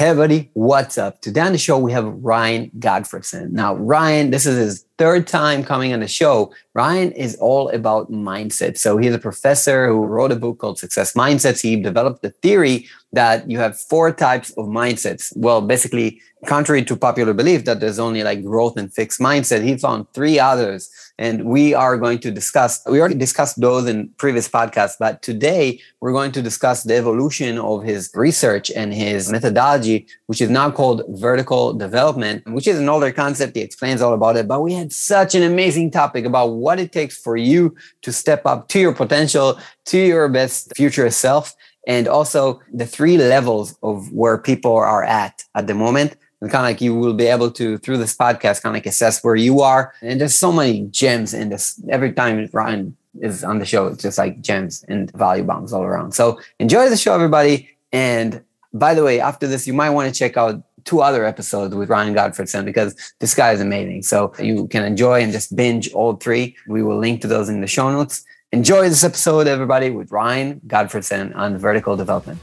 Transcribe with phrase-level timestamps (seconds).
[0.00, 1.20] Hey everybody, what's up?
[1.20, 3.50] Today on the show we have Ryan Gottfredson.
[3.50, 6.52] Now, Ryan, this is his third time coming on the show.
[6.74, 8.76] Ryan is all about mindset.
[8.76, 11.62] So he's a professor who wrote a book called Success Mindsets.
[11.62, 15.34] He developed the theory that you have four types of mindsets.
[15.36, 19.76] Well, basically, contrary to popular belief that there's only like growth and fixed mindset, he
[19.76, 20.90] found three others.
[21.18, 25.80] And we are going to discuss, we already discussed those in previous podcasts, but today
[26.00, 30.70] we're going to discuss the evolution of his research and his methodology, which is now
[30.70, 33.56] called vertical development, which is an older concept.
[33.56, 34.48] He explains all about it.
[34.48, 38.46] But we had such an amazing topic about what it takes for you to step
[38.46, 41.54] up to your potential, to your best future self
[41.86, 46.16] and also the three levels of where people are at at the moment.
[46.40, 48.86] And kind of like you will be able to through this podcast kind of like
[48.86, 49.92] assess where you are.
[50.00, 51.78] And there's so many gems in this.
[51.90, 55.82] Every time ryan is on the show it's just like gems and value bombs all
[55.82, 56.12] around.
[56.12, 57.68] So enjoy the show everybody.
[57.92, 61.74] And by the way after this you might want to check out two other episodes
[61.74, 64.02] with ryan gottfredson because this guy is amazing.
[64.02, 66.56] So you can enjoy and just binge all three.
[66.68, 68.24] We will link to those in the show notes.
[68.52, 72.40] Enjoy this episode everybody with ryan gottfredson on vertical development.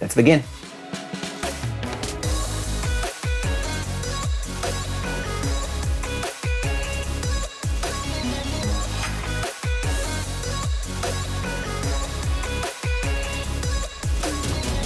[0.00, 0.42] Let's begin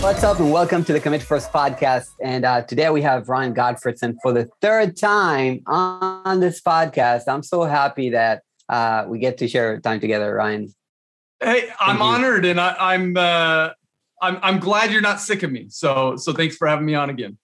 [0.05, 2.09] What's up, and welcome to the Commit First podcast.
[2.23, 7.23] And uh, today we have Ryan Gottfredson for the third time on this podcast.
[7.27, 10.75] I'm so happy that uh, we get to share time together, Ryan.
[11.41, 13.71] Hey, I'm honored, and I, am I'm, uh,
[14.21, 15.69] I'm I'm glad you're not sick of me.
[15.71, 17.39] So so thanks for having me on again,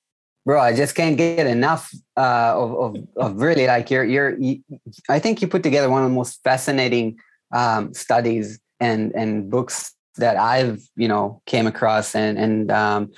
[0.45, 0.61] bro.
[0.61, 4.39] I just can't get enough uh, of, of of really like you're you're.
[4.39, 4.63] You,
[5.09, 7.21] I think you put together one of the most fascinating
[7.55, 13.13] um, studies and and books that I've you know came across and and um,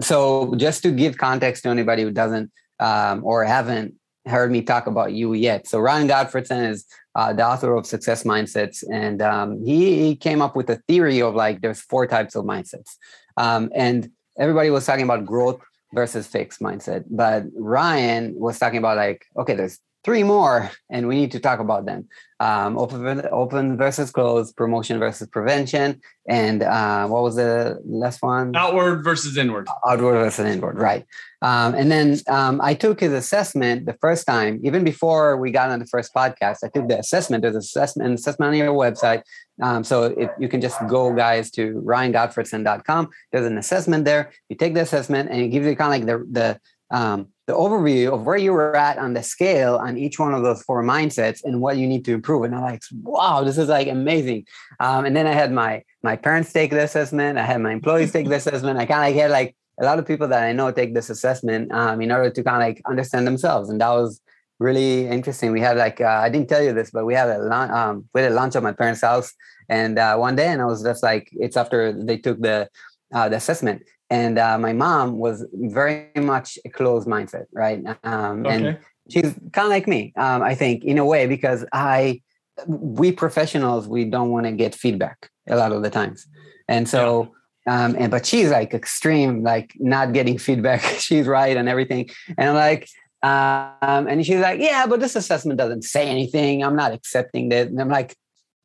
[0.00, 3.94] so just to give context to anybody who doesn't um, or haven't
[4.26, 5.68] heard me talk about you yet.
[5.68, 6.84] So Ryan Gottfredson is
[7.14, 11.22] uh, the author of Success Mindsets, and um, he, he, came up with a theory
[11.22, 12.96] of like there's four types of mindsets,
[13.36, 15.60] um, and everybody was talking about growth
[15.94, 21.16] versus fixed mindset, but Ryan was talking about like okay, there's three more, and we
[21.16, 22.06] need to talk about them.
[22.38, 28.54] Um, open, open versus closed, promotion versus prevention, and uh, what was the last one?
[28.54, 29.66] Outward versus inward.
[29.84, 31.04] Outward versus inward, right?
[31.42, 35.70] Um, and then um, I took his assessment the first time, even before we got
[35.70, 36.58] on the first podcast.
[36.62, 37.42] I took the assessment.
[37.42, 39.22] There's assessment, an assessment on your website.
[39.60, 43.08] Um, so if you can just go, guys, to ryangottfredson.com.
[43.32, 44.30] There's an assessment there.
[44.48, 47.52] You take the assessment, and it gives you kind of like the the um, the
[47.52, 50.82] overview of where you were at on the scale on each one of those four
[50.82, 52.42] mindsets and what you need to improve.
[52.42, 54.46] And I'm like, wow, this is like amazing.
[54.80, 57.38] Um, and then I had my my parents take the assessment.
[57.38, 58.78] I had my employees take the assessment.
[58.78, 61.10] I kind of like had like a lot of people that I know take this
[61.10, 63.68] assessment um, in order to kind of like understand themselves.
[63.70, 64.20] And that was
[64.58, 65.52] really interesting.
[65.52, 68.22] We had like uh, I didn't tell you this, but we had a um, we
[68.22, 69.32] had a lunch at my parents' house,
[69.68, 72.68] and uh, one day, and I was just like, it's after they took the
[73.14, 77.82] uh, the assessment, and uh, my mom was very much a closed mindset right?
[78.04, 78.54] Um, okay.
[78.54, 78.78] and
[79.10, 82.20] she's kind of like me um, i think in a way because i
[82.66, 86.26] we professionals we don't want to get feedback a lot of the times.
[86.68, 87.32] And so
[87.68, 90.82] um, and but she's like extreme like not getting feedback.
[90.98, 92.08] She's right and everything.
[92.38, 92.88] And i'm like
[93.22, 96.62] um, and she's like yeah but this assessment doesn't say anything.
[96.64, 98.16] I'm not accepting that and i'm like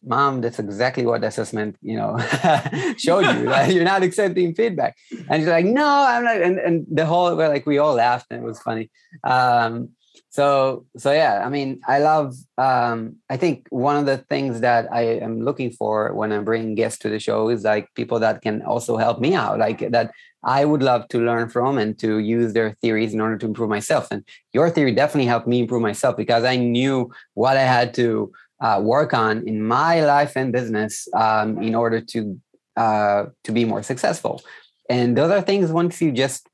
[0.03, 2.17] mom that's exactly what assessment you know
[2.97, 4.97] showed you that you're not accepting feedback.
[5.29, 8.43] And she's like no i'm not and, and the whole like we all laughed and
[8.43, 8.89] it was funny.
[9.23, 9.89] Um,
[10.29, 14.87] so so yeah i mean i love um, i think one of the things that
[14.91, 18.41] i am looking for when i'm bringing guests to the show is like people that
[18.41, 20.11] can also help me out like that
[20.43, 23.69] i would love to learn from and to use their theories in order to improve
[23.69, 24.07] myself.
[24.09, 28.31] And your theory definitely helped me improve myself because i knew what i had to
[28.61, 32.39] uh, work on in my life and business um, in order to
[32.77, 34.41] uh, to be more successful.
[34.89, 36.47] And those are things once you just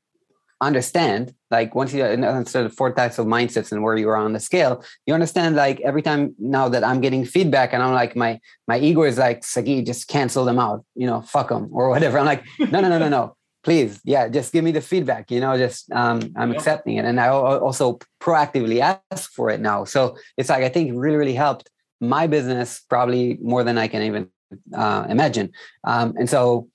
[0.60, 4.32] understand, like once you understand the four types of mindsets and where you are on
[4.32, 8.16] the scale, you understand like every time now that I'm getting feedback and I'm like
[8.16, 11.88] my my ego is like Sagi, just cancel them out, you know, fuck them or
[11.90, 12.18] whatever.
[12.18, 13.34] I'm like, no, no, no, no, no.
[13.64, 15.30] Please, yeah, just give me the feedback.
[15.30, 19.84] You know, just um, I'm accepting it, and I also proactively ask for it now.
[19.84, 21.68] So it's like I think it really, really helped
[22.00, 24.28] my business probably more than I can even
[24.74, 25.52] uh, imagine.
[25.84, 26.68] Um, and so,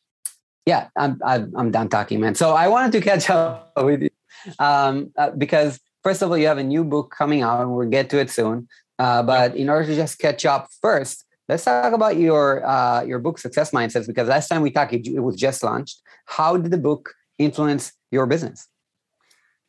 [0.65, 2.35] yeah, I'm, I'm done talking, man.
[2.35, 4.09] So I wanted to catch up with you
[4.59, 7.89] um, uh, because first of all, you have a new book coming out, and we'll
[7.89, 8.67] get to it soon.
[8.99, 13.19] Uh, but in order to just catch up first, let's talk about your uh, your
[13.19, 16.01] book, Success Mindsets, because last time we talked, it was just launched.
[16.25, 18.67] How did the book influence your business?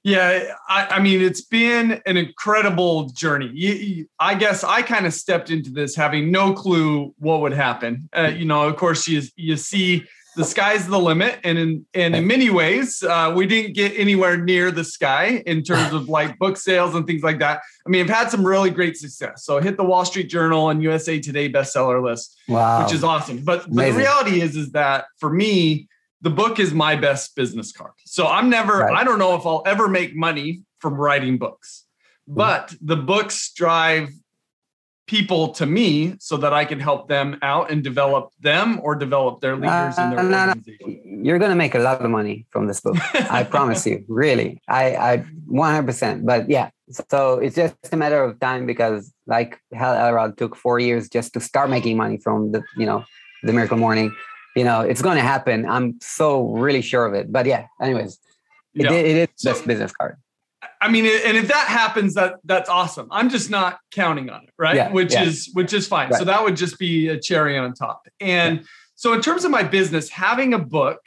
[0.05, 3.51] Yeah, I, I, mean, it's been an incredible journey.
[3.55, 7.55] You, you, I guess I kind of stepped into this having no clue what would
[7.55, 8.11] happen.
[8.15, 10.05] Uh, you know, of course, you you see
[10.37, 14.37] the sky's the limit, and in and in many ways, uh, we didn't get anywhere
[14.37, 17.63] near the sky in terms of like book sales and things like that.
[17.87, 19.47] I mean, I've had some really great success.
[19.47, 22.83] So hit the Wall Street Journal and USA Today bestseller list, wow.
[22.83, 23.39] which is awesome.
[23.39, 25.89] But, but the reality is, is that for me
[26.25, 27.93] the book is my best business card.
[28.07, 28.95] So I'm never, right.
[28.95, 31.85] I don't know if I'll ever make money from writing books,
[32.27, 32.39] mm-hmm.
[32.39, 34.09] but the books drive
[35.07, 39.43] people to me so that I can help them out and develop them or develop
[39.43, 41.03] their leaders uh, in their no, organization.
[41.05, 41.25] No.
[41.25, 42.97] You're going to make a lot of money from this book.
[43.31, 44.63] I promise you, really.
[44.67, 46.25] I, I 100%.
[46.25, 46.71] But yeah,
[47.11, 51.35] so it's just a matter of time because like Hal Elrod took four years just
[51.35, 53.05] to start making money from the, you know,
[53.43, 54.11] the miracle morning
[54.55, 55.67] you know, it's going to happen.
[55.67, 57.33] I'm so really sure of it.
[57.33, 58.19] But yeah, anyways,
[58.75, 58.93] it, yeah.
[58.93, 60.17] it is so, best business card.
[60.81, 63.09] I mean, and if that happens, that that's awesome.
[63.11, 64.77] I'm just not counting on it, right?
[64.77, 65.25] Yeah, which yeah.
[65.25, 66.11] is which is fine.
[66.11, 66.19] Right.
[66.19, 68.07] So that would just be a cherry on top.
[68.21, 68.65] And
[68.95, 71.01] so, in terms of my business, having a book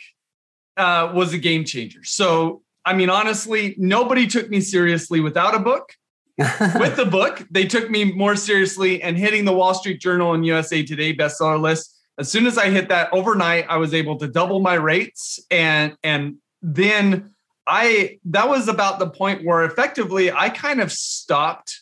[0.77, 2.03] uh, was a game changer.
[2.03, 5.93] So, I mean, honestly, nobody took me seriously without a book.
[6.37, 10.45] With the book, they took me more seriously, and hitting the Wall Street Journal and
[10.45, 14.27] USA Today bestseller list as soon as I hit that overnight, I was able to
[14.27, 15.39] double my rates.
[15.51, 17.33] And and then
[17.67, 21.81] I that was about the point where effectively I kind of stopped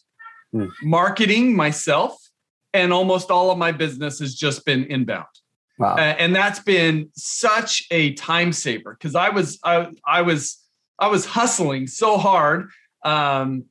[0.53, 0.69] mm.
[0.83, 2.17] marketing myself.
[2.73, 5.27] And almost all of my business has just been inbound.
[5.79, 5.95] Wow.
[5.95, 10.61] Uh, and that's been such a time saver because I was I, I was
[10.99, 12.69] I was hustling so hard
[13.03, 13.65] um,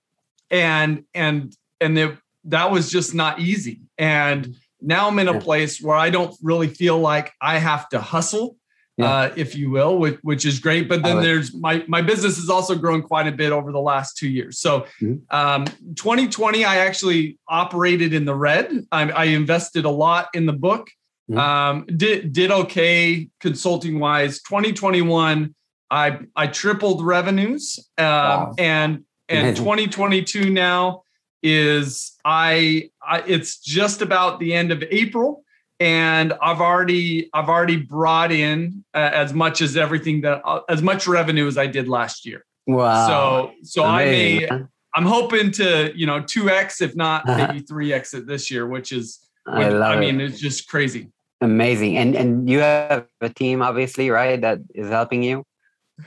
[0.51, 4.55] and and and it, that was just not easy and
[4.85, 8.57] now I'm in a place where I don't really feel like I have to hustle,
[8.97, 9.07] yeah.
[9.07, 10.89] uh, if you will, which, which is great.
[10.89, 14.17] But then there's my my business has also grown quite a bit over the last
[14.17, 14.59] two years.
[14.59, 15.15] So, mm-hmm.
[15.35, 15.65] um,
[15.97, 18.71] 2020, I actually operated in the red.
[18.93, 20.89] I, I invested a lot in the book.
[21.31, 21.39] Mm-hmm.
[21.39, 24.43] Um, did did okay consulting wise.
[24.43, 25.55] 2021,
[25.91, 28.55] I I tripled revenues, um, wow.
[28.59, 31.04] and and 2022 now
[31.45, 35.45] is I, I it's just about the end of April
[35.79, 40.83] and I've already I've already brought in uh, as much as everything that uh, as
[40.83, 42.45] much revenue as I did last year.
[42.67, 43.07] Wow.
[43.07, 44.51] So so Amazing.
[44.51, 44.65] I may
[44.97, 49.21] I'm hoping to, you know, 2x if not maybe 3x it this year, which is
[49.47, 50.31] I, I mean, it.
[50.31, 51.11] it's just crazy.
[51.41, 51.99] Amazing.
[51.99, 55.45] And and you have a team obviously, right, that is helping you?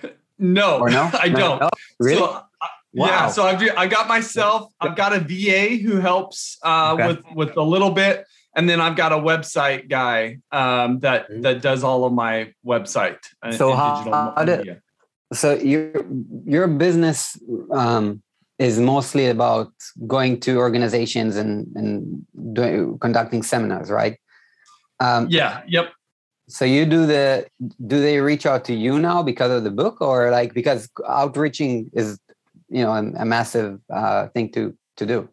[0.40, 0.80] no.
[0.80, 1.10] Or no?
[1.20, 1.60] I don't.
[1.60, 1.70] No?
[2.00, 2.18] Really?
[2.18, 2.44] So
[2.94, 3.08] Wow.
[3.08, 4.72] Yeah, so I've I got myself.
[4.80, 7.08] I've got a VA who helps uh, okay.
[7.08, 8.26] with with a little bit,
[8.56, 11.42] and then I've got a website guy um, that mm-hmm.
[11.42, 13.20] that does all of my website.
[13.52, 14.82] So and how, how did,
[15.34, 16.06] so your
[16.46, 17.38] your business
[17.72, 18.24] um,
[18.58, 19.72] is mostly about
[20.08, 24.18] going to organizations and and doing conducting seminars, right?
[25.00, 25.62] Um, yeah.
[25.68, 25.92] Yep.
[26.50, 27.48] So you do the
[27.86, 31.92] do they reach out to you now because of the book or like because outreaching
[31.94, 32.20] is
[32.70, 35.30] you know a, a massive uh, thing to to do.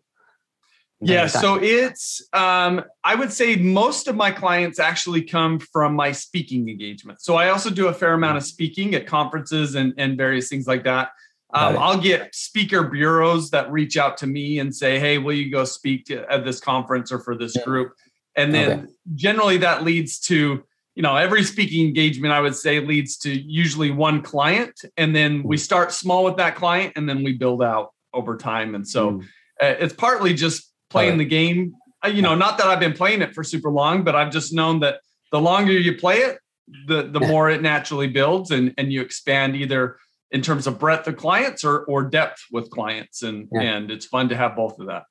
[1.00, 6.12] Yeah so it's um, i would say most of my clients actually come from my
[6.12, 7.20] speaking engagement.
[7.20, 10.66] So i also do a fair amount of speaking at conferences and, and various things
[10.66, 11.10] like that.
[11.52, 15.50] Um, i'll get speaker bureaus that reach out to me and say hey will you
[15.50, 17.92] go speak to, at this conference or for this group?
[18.36, 18.86] And then okay.
[19.14, 20.64] generally that leads to
[20.94, 25.42] you know every speaking engagement i would say leads to usually one client and then
[25.42, 25.60] we mm.
[25.60, 28.74] start small with that client and then we build out over time.
[28.74, 29.22] And so mm.
[29.60, 31.74] uh, it's partly just playing the game.
[32.04, 34.52] Uh, you know not that i've been playing it for super long but i've just
[34.52, 35.00] known that
[35.32, 36.38] the longer you play it
[36.86, 39.96] the the more it naturally builds and and you expand either
[40.30, 43.62] in terms of breadth of clients or or depth with clients and yeah.
[43.62, 45.04] and it's fun to have both of that.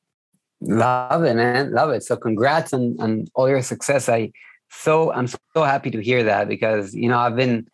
[0.62, 1.72] Love it man.
[1.72, 2.04] Love it.
[2.04, 4.08] So congrats on on all your success.
[4.08, 4.32] I
[4.76, 7.68] so I'm so happy to hear that because you know I've been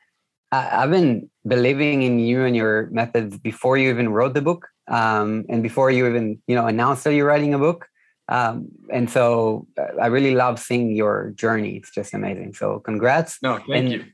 [0.52, 5.46] I've been believing in you and your methods before you even wrote the book, um,
[5.50, 7.88] and before you even you know announced that you're writing a book.
[8.28, 11.78] Um, and so uh, I really love seeing your journey.
[11.78, 12.54] It's just amazing.
[12.54, 13.40] So congrats.
[13.42, 14.06] No, thank and, you.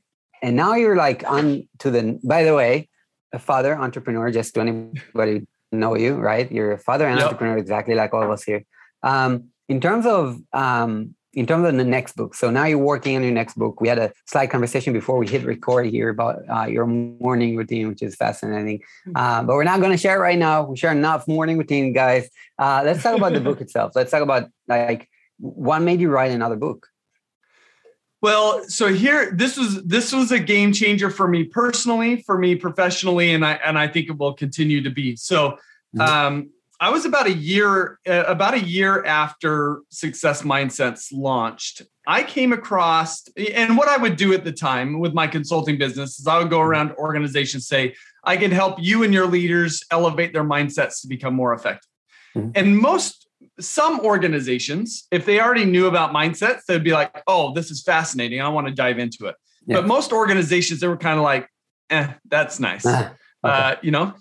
[0.42, 2.20] And now you're like on to the.
[2.24, 2.89] By the way,
[3.34, 4.32] a father entrepreneur.
[4.32, 6.50] Just to anybody know you, right?
[6.51, 7.25] You're a father and yep.
[7.25, 8.63] entrepreneur, exactly like all of us here.
[9.04, 13.18] Um, in terms of um, in terms of the next book, so now you're working
[13.18, 13.82] on your next book.
[13.82, 17.89] We had a slight conversation before we hit record here about uh, your morning routine,
[17.89, 18.82] which is fascinating.
[19.04, 19.12] Hmm.
[19.15, 20.63] Uh, but we're not going to share it right now.
[20.63, 22.30] We share enough morning routine, guys.
[22.58, 23.92] Uh, let's talk about the book itself.
[23.96, 26.88] Let's talk about like what made you write another book.
[28.22, 32.56] Well, so here, this was this was a game changer for me personally, for me
[32.56, 35.15] professionally, and I and I think it will continue to be.
[35.15, 35.60] So,
[35.96, 36.01] mm-hmm.
[36.01, 41.82] um, I was about a year uh, about a year after Success Mindsets launched.
[42.08, 46.20] I came across, and what I would do at the time with my consulting business
[46.20, 50.34] is I would go around organizations say, I can help you and your leaders elevate
[50.34, 51.89] their mindsets to become more effective.
[52.36, 52.50] Mm-hmm.
[52.55, 53.27] And most
[53.60, 58.41] some organizations, if they already knew about mindsets, they'd be like, oh, this is fascinating.
[58.41, 59.36] I want to dive into it.
[59.65, 59.77] Yeah.
[59.77, 61.50] But most organizations, they were kind of like,
[61.89, 62.86] eh, that's nice.
[62.86, 63.10] okay.
[63.44, 64.13] uh, you know?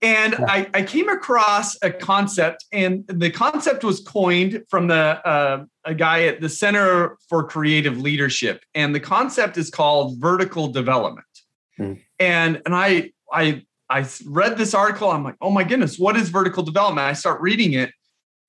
[0.00, 0.46] And yeah.
[0.48, 5.94] I, I came across a concept, and the concept was coined from the uh, a
[5.94, 11.26] guy at the Center for Creative Leadership, and the concept is called vertical development.
[11.80, 12.00] Mm.
[12.20, 15.10] And and I I I read this article.
[15.10, 17.06] I'm like, oh my goodness, what is vertical development?
[17.06, 17.90] I start reading it,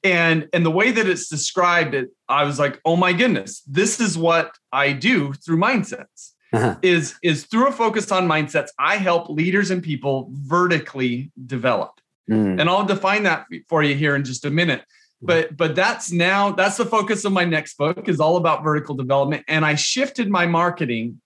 [0.03, 3.99] and and the way that it's described it i was like oh my goodness this
[3.99, 6.75] is what i do through mindsets uh-huh.
[6.81, 12.59] is is through a focus on mindsets i help leaders and people vertically develop mm.
[12.59, 14.83] and i'll define that for you here in just a minute
[15.21, 18.95] but but that's now that's the focus of my next book is all about vertical
[18.95, 21.19] development and i shifted my marketing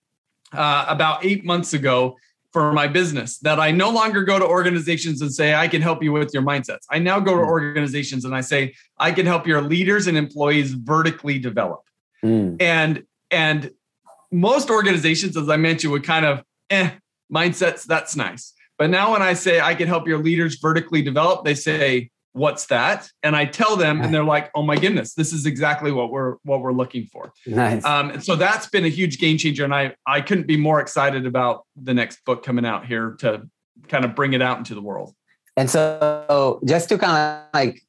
[0.52, 2.16] uh, about eight months ago
[2.54, 6.04] for my business that I no longer go to organizations and say, I can help
[6.04, 6.86] you with your mindsets.
[6.88, 7.48] I now go to hmm.
[7.48, 11.82] organizations and I say, I can help your leaders and employees vertically develop.
[12.24, 12.62] Mm.
[12.62, 13.02] And
[13.32, 13.72] and
[14.34, 16.90] most organizations, as I mentioned, would kind of, eh,
[17.32, 18.52] mindsets, that's nice.
[18.78, 22.66] But now when I say I can help your leaders vertically develop, they say, what's
[22.66, 23.08] that?
[23.22, 26.34] And i tell them and they're like oh my goodness this is exactly what we're
[26.42, 27.32] what we're looking for.
[27.46, 27.84] Nice.
[27.84, 30.80] Um, and so that's been a huge game changer and i i couldn't be more
[30.80, 33.48] excited about the next book coming out here to
[33.88, 35.14] kind of bring it out into the world.
[35.56, 37.80] And so just to kind of like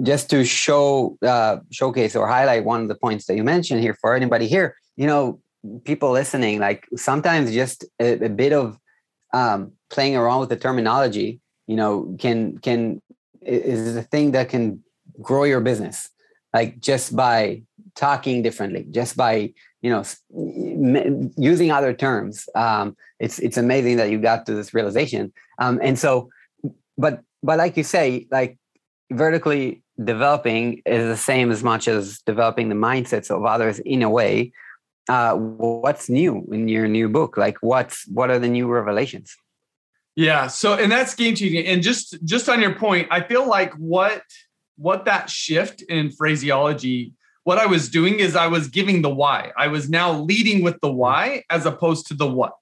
[0.00, 3.96] just to show uh, showcase or highlight one of the points that you mentioned here
[4.00, 5.40] for anybody here you know
[5.84, 8.78] people listening like sometimes just a, a bit of
[9.32, 13.00] um, playing around with the terminology you know can can
[13.44, 14.82] is a thing that can
[15.20, 16.08] grow your business.
[16.52, 17.62] Like just by
[17.94, 19.52] talking differently just by
[19.82, 20.02] you know
[21.36, 25.32] using other terms um, it's it's amazing that you got to this realization.
[25.58, 26.28] Um, and so
[26.98, 28.58] but but like you say like
[29.10, 34.10] vertically developing is the same as much as developing the mindsets of others in a
[34.10, 34.52] way
[35.08, 39.36] uh, what's new in your new book like what's what are the new revelations
[40.14, 40.46] yeah.
[40.46, 41.66] So, and that's game changing.
[41.66, 44.22] And just just on your point, I feel like what
[44.76, 47.12] what that shift in phraseology,
[47.44, 49.52] what I was doing is I was giving the why.
[49.56, 52.54] I was now leading with the why as opposed to the what.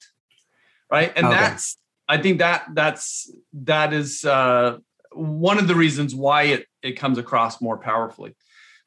[0.90, 1.12] Right.
[1.16, 1.36] And okay.
[1.36, 1.76] that's
[2.08, 4.78] I think that that's that is uh,
[5.12, 8.36] one of the reasons why it it comes across more powerfully.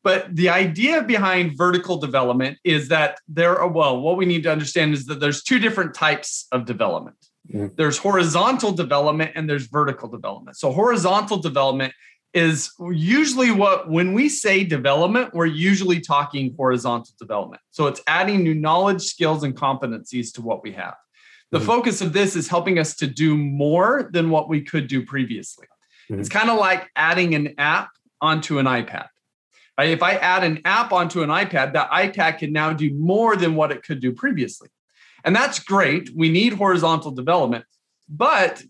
[0.04, 4.52] But the idea behind vertical development is that there are well, what we need to
[4.52, 7.16] understand is that there's two different types of development.
[7.52, 7.76] Mm-hmm.
[7.76, 10.58] There's horizontal development and there's vertical development.
[10.58, 11.94] So horizontal development
[12.34, 17.62] is usually what when we say development, we're usually talking horizontal development.
[17.72, 20.96] So it's adding new knowledge, skills, and competencies to what we have.
[21.52, 21.68] The mm-hmm.
[21.68, 25.68] focus of this is helping us to do more than what we could do previously.
[26.10, 26.20] Mm-hmm.
[26.20, 29.08] It's kind of like adding an app onto an iPad.
[29.78, 29.90] Right?
[29.90, 33.56] If I add an app onto an iPad, that iPad can now do more than
[33.56, 34.70] what it could do previously.
[35.26, 36.10] And that's great.
[36.16, 37.66] We need horizontal development,
[38.10, 38.62] but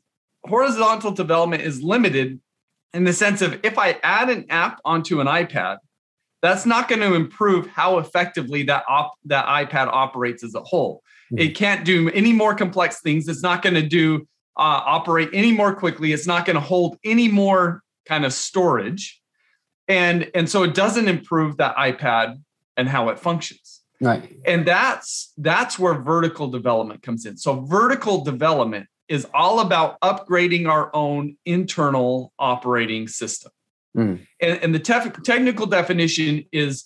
[0.46, 2.40] horizontal development is limited
[2.94, 5.78] in the sense of if I add an app onto an iPad,
[6.42, 11.02] that's not going to improve how effectively that op- that iPad operates as a whole.
[11.32, 11.40] Mm-hmm.
[11.40, 13.28] It can't do any more complex things.
[13.28, 16.14] It's not going to do uh, operate any more quickly.
[16.14, 19.22] It's not going to hold any more kind of storage,
[19.88, 22.42] and and so it doesn't improve that iPad
[22.78, 23.82] and how it functions.
[24.02, 24.38] Right.
[24.46, 27.38] And that's that's where vertical development comes in.
[27.38, 33.52] So vertical development is all about upgrading our own internal operating system.
[33.96, 34.26] Mm.
[34.42, 36.86] And, and, the tef- technical definition is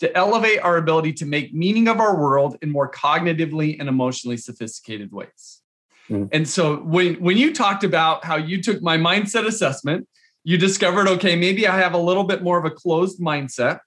[0.00, 4.38] to elevate our ability to make meaning of our world in more cognitively and emotionally
[4.38, 5.60] sophisticated ways.
[6.08, 6.30] Mm.
[6.32, 10.08] And so when, when you talked about how you took my mindset assessment,
[10.46, 13.80] you discovered, okay, maybe I have a little bit more of a closed mindset.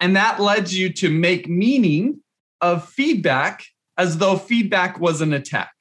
[0.00, 2.20] And that led you to make meaning
[2.62, 3.66] of feedback
[3.98, 5.74] as though feedback was an attack.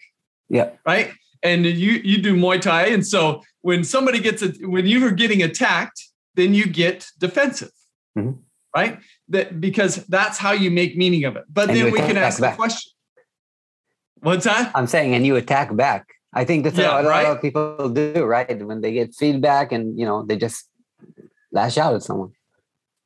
[0.49, 0.71] Yeah.
[0.85, 1.13] Right.
[1.41, 2.87] And you you do Muay Thai.
[2.87, 6.03] And so when somebody gets it, when you are getting attacked,
[6.35, 7.71] then you get defensive.
[8.17, 8.41] Mm-hmm.
[8.75, 8.99] Right.
[9.29, 11.45] That because that's how you make meaning of it.
[11.47, 12.55] But and then we can ask back.
[12.55, 12.91] the question.
[14.19, 14.73] What's that?
[14.75, 16.07] I'm saying, and you attack back.
[16.33, 18.63] I think that's yeah, what a lot of people do, right?
[18.65, 20.69] When they get feedback and you know, they just
[21.51, 22.31] lash out at someone.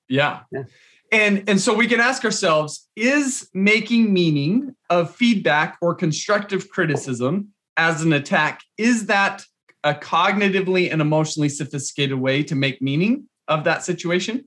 [0.09, 0.41] Yeah.
[0.51, 0.63] yeah
[1.11, 7.49] And, and so we can ask ourselves is making meaning of feedback or constructive criticism
[7.77, 9.43] as an attack, is that
[9.83, 14.45] a cognitively and emotionally sophisticated way to make meaning of that situation?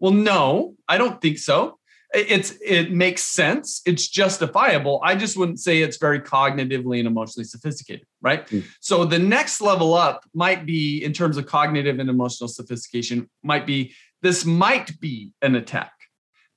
[0.00, 1.77] Well, no, I don't think so.
[2.14, 3.82] It's it makes sense.
[3.84, 5.00] It's justifiable.
[5.04, 8.46] I just wouldn't say it's very cognitively and emotionally sophisticated, right?
[8.46, 8.64] Mm.
[8.80, 13.66] So the next level up might be in terms of cognitive and emotional sophistication might
[13.66, 15.92] be this might be an attack.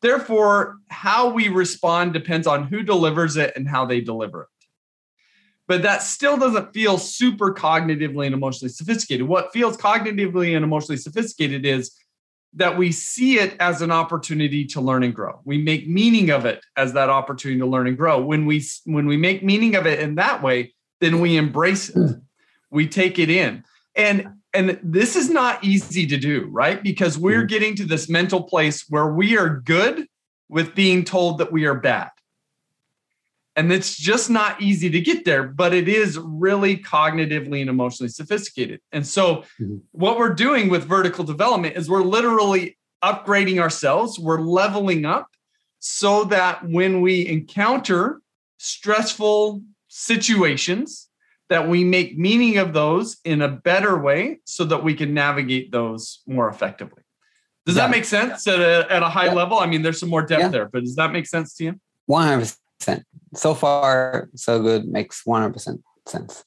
[0.02, 4.48] Therefore, how we respond depends on who delivers it and how they deliver it.
[5.68, 9.28] But that still doesn't feel super cognitively and emotionally sophisticated.
[9.28, 11.92] What feels cognitively and emotionally sophisticated is
[12.54, 15.40] that we see it as an opportunity to learn and grow.
[15.46, 18.20] We make meaning of it as that opportunity to learn and grow.
[18.22, 22.18] When we when we make meaning of it in that way, then we embrace it.
[22.70, 23.64] We take it in.
[23.96, 26.82] And and this is not easy to do, right?
[26.82, 27.48] Because we're hmm.
[27.48, 30.08] getting to this mental place where we are good
[30.50, 32.10] with being told that we are bad.
[33.62, 38.10] And it's just not easy to get there, but it is really cognitively and emotionally
[38.10, 38.82] sophisticated.
[38.92, 39.78] And so, mm-hmm.
[39.92, 45.28] what we're doing with vertical development is we're literally upgrading ourselves, we're leveling up
[45.78, 48.22] so that when we encounter
[48.58, 51.08] stressful situations,
[51.50, 55.72] that we make meaning of those in a better way so that we can navigate
[55.72, 57.04] those more effectively.
[57.68, 57.84] Does yeah.
[57.84, 59.34] that make sense at a, at a high yeah.
[59.34, 59.60] level?
[59.60, 60.48] I mean, there's some more depth yeah.
[60.48, 61.80] there, but does that make sense to you?
[62.10, 62.58] 100%
[63.34, 64.88] so far so good.
[64.88, 66.44] Makes 100% sense.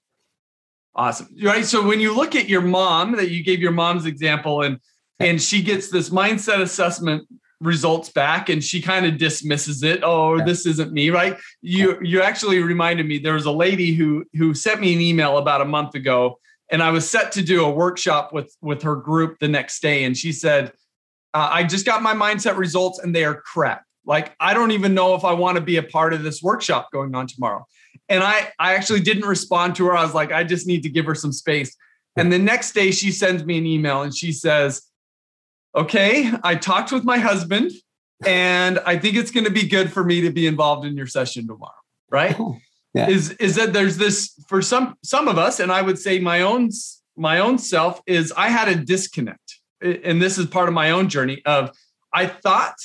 [0.94, 1.28] Awesome.
[1.42, 4.78] Right so when you look at your mom that you gave your mom's example and
[5.18, 7.26] and she gets this mindset assessment
[7.60, 10.00] results back and she kind of dismisses it.
[10.04, 10.44] Oh yeah.
[10.44, 11.36] this isn't me right?
[11.62, 15.38] You you actually reminded me there was a lady who who sent me an email
[15.38, 16.38] about a month ago
[16.70, 20.04] and i was set to do a workshop with with her group the next day
[20.04, 20.72] and she said
[21.32, 24.94] uh, i just got my mindset results and they are crap like, I don't even
[24.94, 27.66] know if I want to be a part of this workshop going on tomorrow.
[28.08, 29.96] And I, I actually didn't respond to her.
[29.96, 31.74] I was like, I just need to give her some space.
[32.16, 34.82] And the next day she sends me an email and she says,
[35.76, 37.72] Okay, I talked with my husband
[38.24, 41.08] and I think it's going to be good for me to be involved in your
[41.08, 41.72] session tomorrow.
[42.10, 42.38] Right.
[42.38, 42.58] Oh,
[42.94, 43.08] yeah.
[43.08, 46.42] Is, is that there's this for some, some of us, and I would say my
[46.42, 46.70] own,
[47.16, 49.58] my own self is I had a disconnect.
[49.80, 51.76] And this is part of my own journey of
[52.12, 52.76] I thought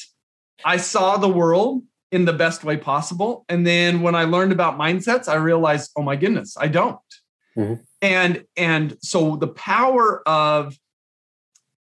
[0.65, 3.45] I saw the world in the best way possible.
[3.49, 6.99] And then when I learned about mindsets, I realized, oh my goodness, I don't.
[7.57, 7.81] Mm-hmm.
[8.01, 10.77] And and so the power of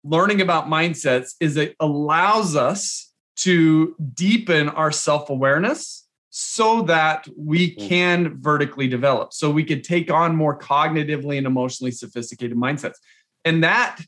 [0.04, 7.88] learning about mindsets is it allows us to deepen our self-awareness so that we mm-hmm.
[7.88, 12.96] can vertically develop so we could take on more cognitively and emotionally sophisticated mindsets
[13.44, 13.98] and that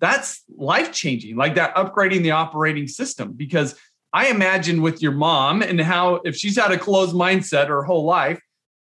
[0.00, 3.74] that's life changing like that upgrading the operating system because
[4.12, 8.04] I imagine with your mom and how if she's had a closed mindset her whole
[8.04, 8.40] life,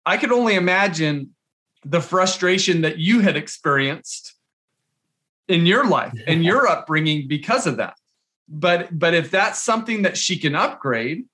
[0.05, 1.35] I could only imagine
[1.83, 4.35] the frustration that you had experienced
[5.47, 7.95] in your life and your upbringing because of that.
[8.47, 11.25] But but if that's something that she can upgrade,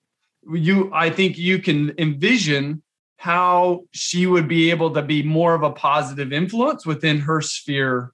[0.50, 2.82] you I think you can envision
[3.18, 8.14] how she would be able to be more of a positive influence within her sphere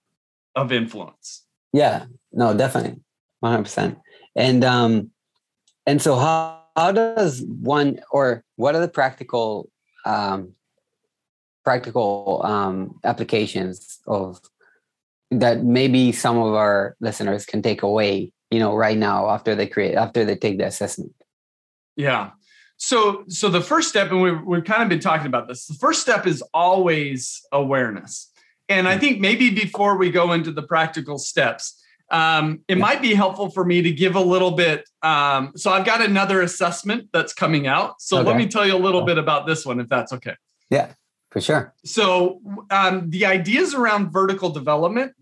[0.56, 1.46] of influence.
[1.72, 3.00] Yeah, no, definitely.
[3.44, 3.98] 100%.
[4.36, 5.12] And um
[5.88, 9.71] and so how, how does one or what are the practical
[10.06, 10.54] um,
[11.63, 14.39] practical um, applications of
[15.32, 19.67] that maybe some of our listeners can take away you know right now after they
[19.67, 21.13] create after they take the assessment?
[21.95, 22.32] Yeah.
[22.76, 25.73] So so the first step and we've, we've kind of been talking about this the
[25.73, 28.30] first step is always awareness.
[28.69, 29.00] And i hmm.
[29.00, 32.82] think maybe before we go into the practical steps um, it yeah.
[32.82, 34.88] might be helpful for me to give a little bit.
[35.04, 38.02] Um, so I've got another assessment that's coming out.
[38.02, 38.28] So okay.
[38.28, 40.36] let me tell you a little bit about this one, if that's okay.
[40.70, 40.93] Yeah,
[41.32, 41.74] for sure.
[41.84, 45.13] So um, the ideas around vertical development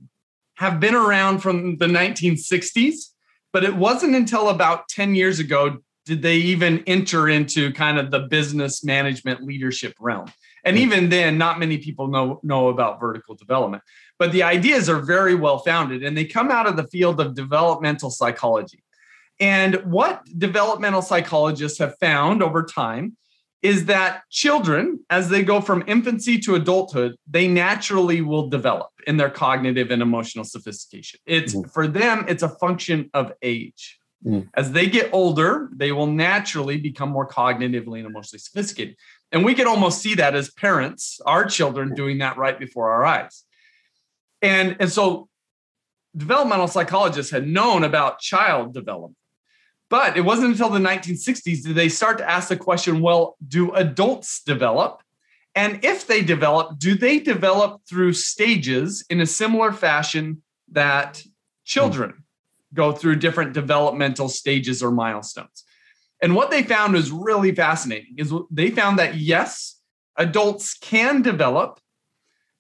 [0.56, 3.12] have been around from the 1960s,
[3.52, 8.12] but it wasn't until about 10 years ago did they even enter into kind of
[8.12, 10.32] the business management leadership realm.
[10.64, 13.84] And even then, not many people know, know about vertical development
[14.18, 17.36] but the ideas are very well founded and they come out of the field of
[17.36, 18.84] developmental psychology.
[19.40, 23.18] And what developmental psychologists have found over time
[23.62, 29.18] is that children, as they go from infancy to adulthood, they naturally will develop in
[29.18, 31.20] their cognitive and emotional sophistication.
[31.26, 31.70] It's mm-hmm.
[31.70, 34.00] for them, it's a function of age.
[34.24, 34.48] Mm.
[34.54, 38.98] As they get older, they will naturally become more cognitively and emotionally sophisticated.
[39.32, 43.06] And we can almost see that as parents, our children doing that right before our
[43.06, 43.45] eyes.
[44.46, 45.28] And, and so
[46.16, 49.18] developmental psychologists had known about child development.
[49.90, 53.72] But it wasn't until the 1960s did they start to ask the question well, do
[53.72, 55.02] adults develop?
[55.56, 61.24] And if they develop, do they develop through stages in a similar fashion that
[61.64, 62.24] children
[62.74, 65.64] go through different developmental stages or milestones?
[66.22, 69.80] And what they found was really fascinating is they found that yes,
[70.18, 71.80] adults can develop,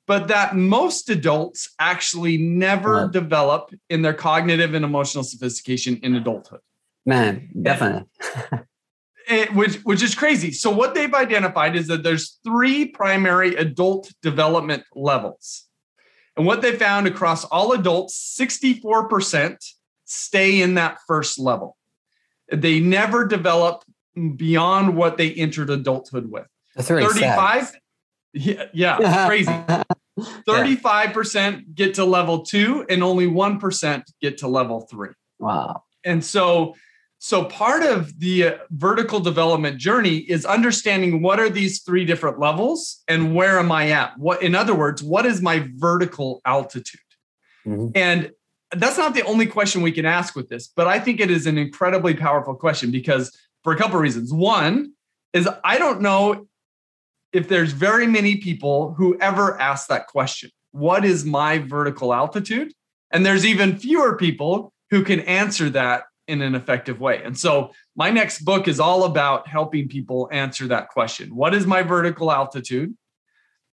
[0.07, 6.59] but that most adults actually never develop in their cognitive and emotional sophistication in adulthood.
[7.05, 8.07] Man, definitely.
[9.27, 10.51] it, which which is crazy.
[10.51, 15.65] So what they've identified is that there's three primary adult development levels.
[16.37, 19.57] And what they found across all adults, 64%
[20.03, 21.77] stay in that first level.
[22.51, 23.83] They never develop
[24.35, 26.45] beyond what they entered adulthood with.
[26.75, 27.73] That's 35
[28.36, 29.52] yeah, yeah crazy.
[30.48, 35.10] 35% get to level 2 and only 1% get to level 3.
[35.39, 35.84] Wow.
[36.06, 36.76] And so
[37.17, 42.39] so part of the uh, vertical development journey is understanding what are these three different
[42.39, 44.17] levels and where am I at?
[44.19, 47.00] What in other words, what is my vertical altitude?
[47.65, 47.88] Mm-hmm.
[47.95, 48.32] And
[48.76, 51.48] that's not the only question we can ask with this, but I think it is
[51.48, 54.32] an incredibly powerful question because for a couple of reasons.
[54.32, 54.93] One
[55.34, 56.48] is I don't know
[57.36, 60.50] if there's very many people who ever ask that question.
[60.71, 62.71] What is my vertical altitude?
[63.12, 67.21] And there's even fewer people who can answer that in an effective way.
[67.24, 71.36] And so my next book is all about helping people answer that question.
[71.36, 72.95] What is my vertical altitude?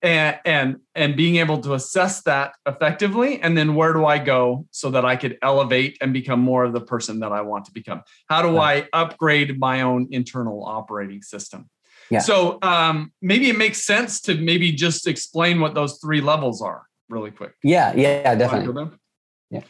[0.02, 4.68] And, and and being able to assess that effectively and then where do i go
[4.70, 7.72] so that i could elevate and become more of the person that i want to
[7.72, 11.70] become how do i upgrade my own internal operating system
[12.10, 12.20] yeah.
[12.20, 16.84] so um, maybe it makes sense to maybe just explain what those three levels are
[17.10, 17.54] really quick.
[17.63, 18.91] Yeah yeah definitely.
[19.50, 19.62] yeah.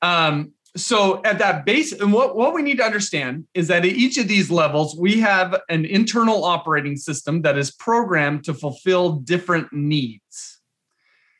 [0.00, 3.92] Um, so at that base and what, what we need to understand is that at
[3.92, 9.12] each of these levels we have an internal operating system that is programmed to fulfill
[9.12, 10.60] different needs.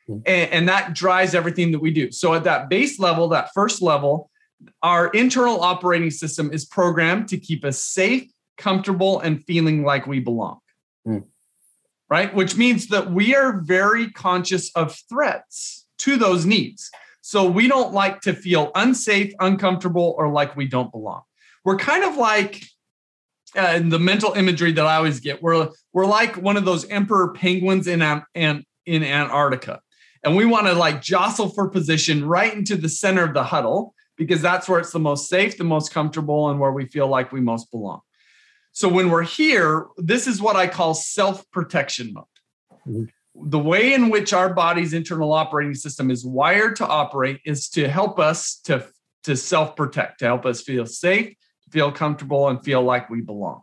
[0.09, 0.21] Mm-hmm.
[0.25, 2.11] and, and, that drives everything that we do.
[2.11, 4.29] So at that base level that first level
[4.81, 10.19] our internal operating system is programmed to keep us safe comfortable and feeling like we
[10.19, 10.59] belong
[11.07, 11.23] mm.
[12.09, 16.91] right which means that we are very conscious of threats to those needs
[17.25, 21.21] so we don't like to feel unsafe, uncomfortable, or like we don't belong.
[21.63, 22.65] We're kind of like
[23.55, 25.41] uh, the mental imagery that I always get.
[25.41, 28.01] We're we're like one of those emperor penguins in
[28.35, 29.79] in in Antarctica,
[30.25, 33.95] and we want to like jostle for position right into the center of the huddle
[34.17, 37.31] because that's where it's the most safe, the most comfortable, and where we feel like
[37.31, 38.01] we most belong.
[38.73, 42.25] So when we're here, this is what I call self protection mode.
[42.87, 43.03] Mm-hmm
[43.35, 47.87] the way in which our body's internal operating system is wired to operate is to
[47.87, 48.87] help us to,
[49.23, 51.35] to self protect, to help us feel safe,
[51.71, 53.61] feel comfortable, and feel like we belong.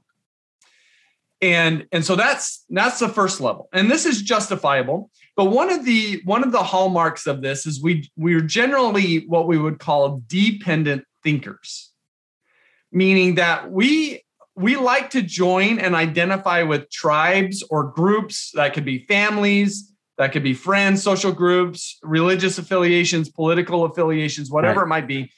[1.43, 3.69] And, and so that's that's the first level.
[3.73, 5.11] And this is justifiable.
[5.37, 9.47] But one of the one of the hallmarks of this is we we're generally what
[9.47, 11.93] we would call dependent thinkers,
[12.93, 14.23] meaning that we
[14.61, 20.33] we like to join and identify with tribes or groups that could be families, that
[20.33, 24.87] could be friends, social groups, religious affiliations, political affiliations, whatever right.
[24.87, 25.33] it might be.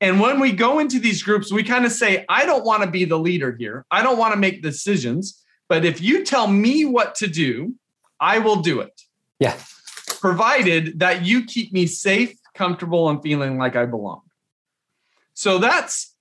[0.00, 2.90] And when we go into these groups, we kind of say, I don't want to
[2.90, 3.84] be the leader here.
[3.90, 5.42] I don't want to make decisions.
[5.68, 7.74] But if you tell me what to do,
[8.20, 9.00] I will do it.
[9.38, 9.56] Yeah.
[10.20, 14.22] Provided that you keep me safe, comfortable, and feeling like I belong.
[15.34, 16.11] So that's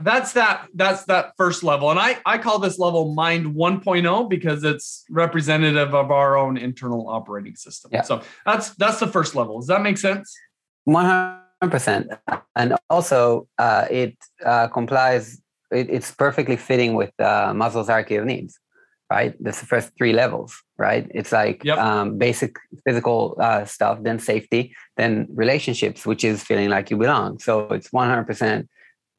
[0.00, 1.90] that's that that's that first level.
[1.90, 7.08] And i i call this level mind 1.0 because it's representative of our own internal
[7.08, 7.90] operating system.
[7.92, 8.02] Yeah.
[8.02, 9.60] so that's that's the first level.
[9.60, 10.34] Does that make sense?
[10.88, 12.18] 100%
[12.56, 18.24] and also uh, it uh, complies it, it's perfectly fitting with uh, maslow's hierarchy of
[18.24, 18.58] needs
[19.10, 19.34] right?
[19.38, 21.06] That's the first three levels right?
[21.14, 21.78] It's like yep.
[21.78, 27.38] um, basic physical uh, stuff then safety then relationships which is feeling like you belong.
[27.38, 28.68] So it's 100%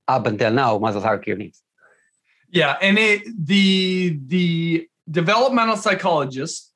[0.08, 1.62] up until now Maslow's hierarchy of needs.
[2.50, 6.72] Yeah, and it the the developmental psychologist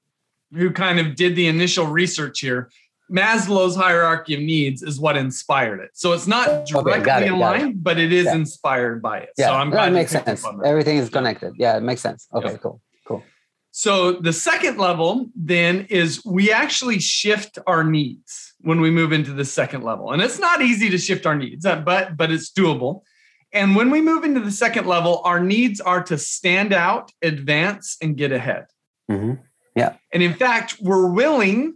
[0.53, 2.69] who kind of did the initial research here,
[3.11, 5.91] Maslow's hierarchy of needs is what inspired it.
[5.93, 8.35] So it's not directly okay, it, aligned, but it is yeah.
[8.35, 9.29] inspired by it.
[9.37, 10.45] Yeah, so I'm glad that makes sense.
[10.65, 11.53] Everything is connected.
[11.57, 12.27] Yeah, it makes sense.
[12.33, 12.81] Okay, cool.
[13.05, 13.23] Cool.
[13.71, 19.33] So the second level then is we actually shift our needs when we move into
[19.33, 20.11] the second level.
[20.11, 23.01] And it's not easy to shift our needs, but but it's doable.
[23.51, 27.97] And when we move into the second level, our needs are to stand out, advance,
[28.01, 28.67] and get ahead.
[29.09, 29.41] Mm-hmm.
[29.75, 29.95] Yeah.
[30.13, 31.75] And in fact, we're willing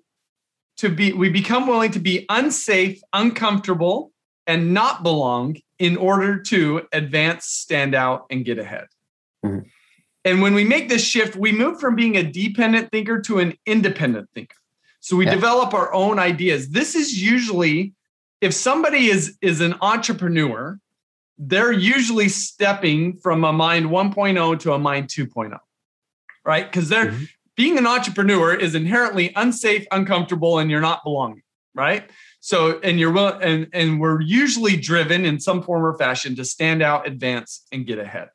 [0.77, 4.11] to be, we become willing to be unsafe, uncomfortable,
[4.45, 8.87] and not belong in order to advance, stand out, and get ahead.
[9.43, 9.67] Mm-hmm.
[10.25, 13.57] And when we make this shift, we move from being a dependent thinker to an
[13.65, 14.55] independent thinker.
[14.99, 15.35] So we yeah.
[15.35, 16.69] develop our own ideas.
[16.69, 17.93] This is usually
[18.39, 20.79] if somebody is is an entrepreneur,
[21.37, 25.57] they're usually stepping from a mind 1.0 to a mind 2.0.
[26.45, 26.71] Right?
[26.71, 27.23] Cuz they're mm-hmm.
[27.55, 31.43] being an entrepreneur is inherently unsafe, uncomfortable and you're not belonging,
[31.73, 32.09] right?
[32.39, 36.81] So and you're and and we're usually driven in some form or fashion to stand
[36.81, 38.29] out, advance and get ahead.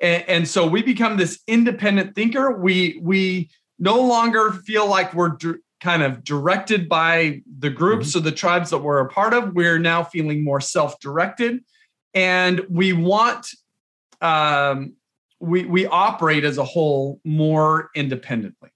[0.00, 2.58] And, and so we become this independent thinker.
[2.58, 5.36] We we no longer feel like we're
[5.80, 8.18] kind of directed by the groups mm-hmm.
[8.18, 9.54] or the tribes that we're a part of.
[9.54, 11.62] We're now feeling more self-directed,
[12.16, 13.46] and we want
[14.20, 14.94] um,
[15.38, 18.70] we we operate as a whole more independently.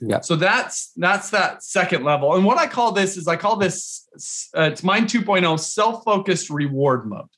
[0.00, 0.20] Yeah.
[0.20, 2.34] So that's that's that second level.
[2.34, 4.08] And what I call this is I call this
[4.56, 7.28] uh, it's mind 2.0 self-focused reward mode.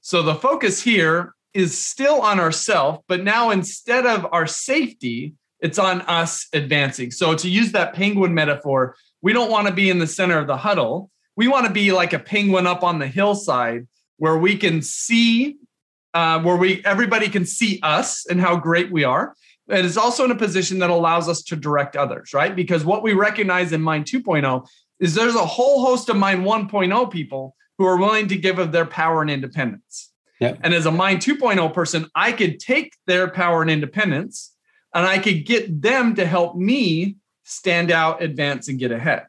[0.00, 5.78] So the focus here is still on ourself, but now instead of our safety, it's
[5.78, 7.10] on us advancing.
[7.10, 10.46] So to use that penguin metaphor, we don't want to be in the center of
[10.46, 11.10] the huddle.
[11.36, 13.86] We want to be like a penguin up on the hillside
[14.20, 15.56] where we can see,
[16.12, 19.34] uh, where we everybody can see us and how great we are.
[19.66, 22.54] It is also in a position that allows us to direct others, right?
[22.54, 27.10] Because what we recognize in Mind 2.0 is there's a whole host of Mind 1.0
[27.10, 30.12] people who are willing to give of their power and independence.
[30.40, 30.58] Yep.
[30.64, 34.54] And as a Mind 2.0 person, I could take their power and independence
[34.94, 39.24] and I could get them to help me stand out, advance, and get ahead.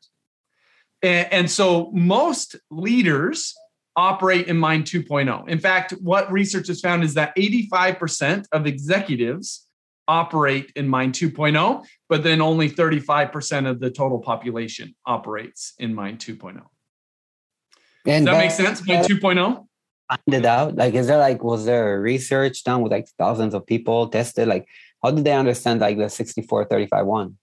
[1.01, 3.55] And, and so most leaders
[3.95, 5.47] operate in Mind 2.0.
[5.47, 9.67] In fact, what research has found is that 85% of executives
[10.07, 16.19] operate in Mind 2.0, but then only 35% of the total population operates in Mind
[16.19, 16.61] 2.0.
[18.05, 18.85] And Does that, that make sense?
[18.85, 19.67] Mind 2.0?
[20.09, 20.75] Find it out.
[20.75, 24.47] Like, is there like, was there research done with like thousands of people tested?
[24.47, 24.67] Like,
[25.01, 27.37] how did they understand like the 64 35 1?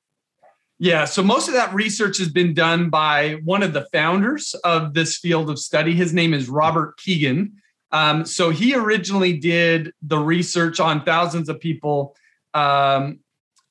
[0.81, 4.95] Yeah, so most of that research has been done by one of the founders of
[4.95, 5.93] this field of study.
[5.93, 7.55] His name is Robert Kegan.
[7.91, 12.15] Um, so he originally did the research on thousands of people
[12.55, 13.19] um,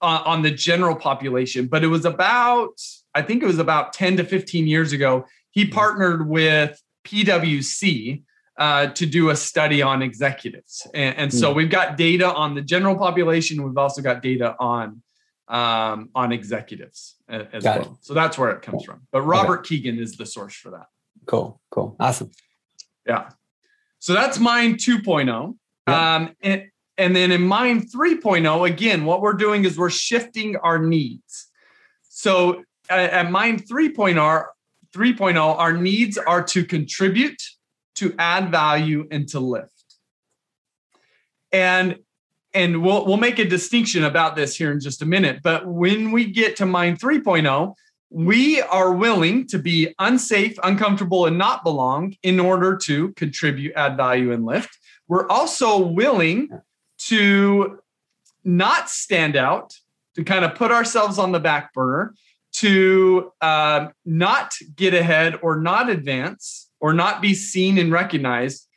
[0.02, 2.82] on, on the general population, but it was about,
[3.16, 5.26] I think it was about 10 to 15 years ago.
[5.52, 8.24] He partnered with PwC,
[8.58, 10.88] uh, to do a study on executives.
[10.94, 11.58] And, and so hmm.
[11.58, 13.64] we've got data on the general population.
[13.64, 15.02] We've also got data on
[15.48, 17.92] um, on executives as got well.
[17.94, 18.06] It.
[18.06, 19.02] So that's where it comes from.
[19.12, 19.78] But Robert okay.
[19.78, 20.88] Kegan is the source for that.
[21.26, 22.32] Cool, cool, awesome.
[23.06, 23.30] Yeah.
[24.00, 25.56] So that's Mind 2.0.
[25.88, 26.16] Yeah.
[26.16, 26.66] Um, and,
[26.98, 31.48] and then in Mind 3.0, again, what we're doing is we're shifting our needs.
[32.10, 34.46] So at, at Mind 3.0,
[34.96, 37.42] 3.0, our needs are to contribute
[37.96, 39.72] to add value and to lift.
[41.52, 41.98] And
[42.58, 46.12] and we'll we'll make a distinction about this here in just a minute, but when
[46.12, 47.76] we get to mind 3.0,
[48.10, 53.96] we are willing to be unsafe, uncomfortable and not belong in order to contribute, add
[53.96, 54.76] value and lift.
[55.08, 56.50] We're also willing
[57.10, 57.80] to
[58.44, 59.76] not stand out,
[60.16, 62.16] to kind of put ourselves on the back burner,
[62.54, 68.68] to uh, not get ahead or not advance or not be seen and recognized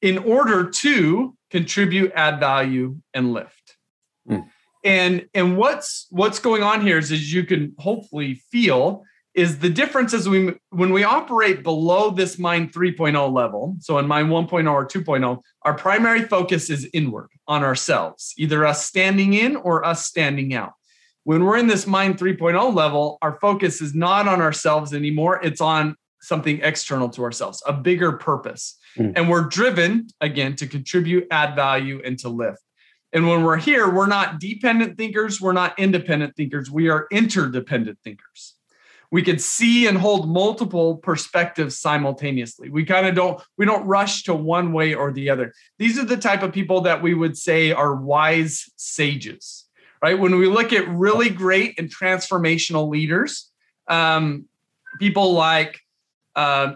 [0.00, 3.76] in order to contribute, add value, and lift.
[4.28, 4.48] Mm.
[4.84, 9.68] And and what's what's going on here is, as you can hopefully feel, is the
[9.68, 14.70] difference as we when we operate below this mind 3.0 level so in mind 1.0
[14.70, 20.04] or 2.0 our primary focus is inward on ourselves either us standing in or us
[20.04, 20.72] standing out
[21.24, 25.62] when we're in this mind 3.0 level our focus is not on ourselves anymore it's
[25.62, 28.78] on something external to ourselves, a bigger purpose.
[28.96, 29.12] Mm.
[29.16, 32.62] And we're driven again to contribute, add value, and to lift.
[33.12, 37.98] And when we're here, we're not dependent thinkers, we're not independent thinkers, we are interdependent
[38.02, 38.54] thinkers.
[39.10, 42.70] We can see and hold multiple perspectives simultaneously.
[42.70, 45.52] We kind of don't we don't rush to one way or the other.
[45.78, 49.66] These are the type of people that we would say are wise sages,
[50.02, 50.18] right?
[50.18, 53.50] When we look at really great and transformational leaders,
[53.86, 54.46] um,
[54.98, 55.81] people like
[56.36, 56.74] uh,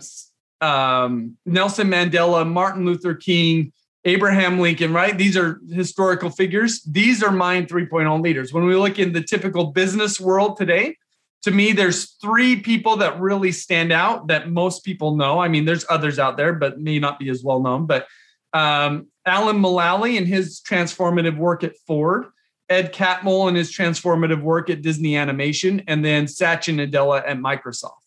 [0.61, 3.73] um, Nelson Mandela, Martin Luther King,
[4.05, 5.19] Abraham Lincoln, right?
[5.19, 6.83] These are historical figures.
[6.83, 8.53] These are Mind 3.0 leaders.
[8.53, 10.97] When we look in the typical business world today,
[11.43, 15.39] to me, there's three people that really stand out that most people know.
[15.39, 17.87] I mean, there's others out there, but may not be as well known.
[17.87, 18.07] But
[18.53, 22.27] um, Alan Mulally and his transformative work at Ford,
[22.69, 28.06] Ed Catmull and his transformative work at Disney Animation, and then Satya Nadella at Microsoft.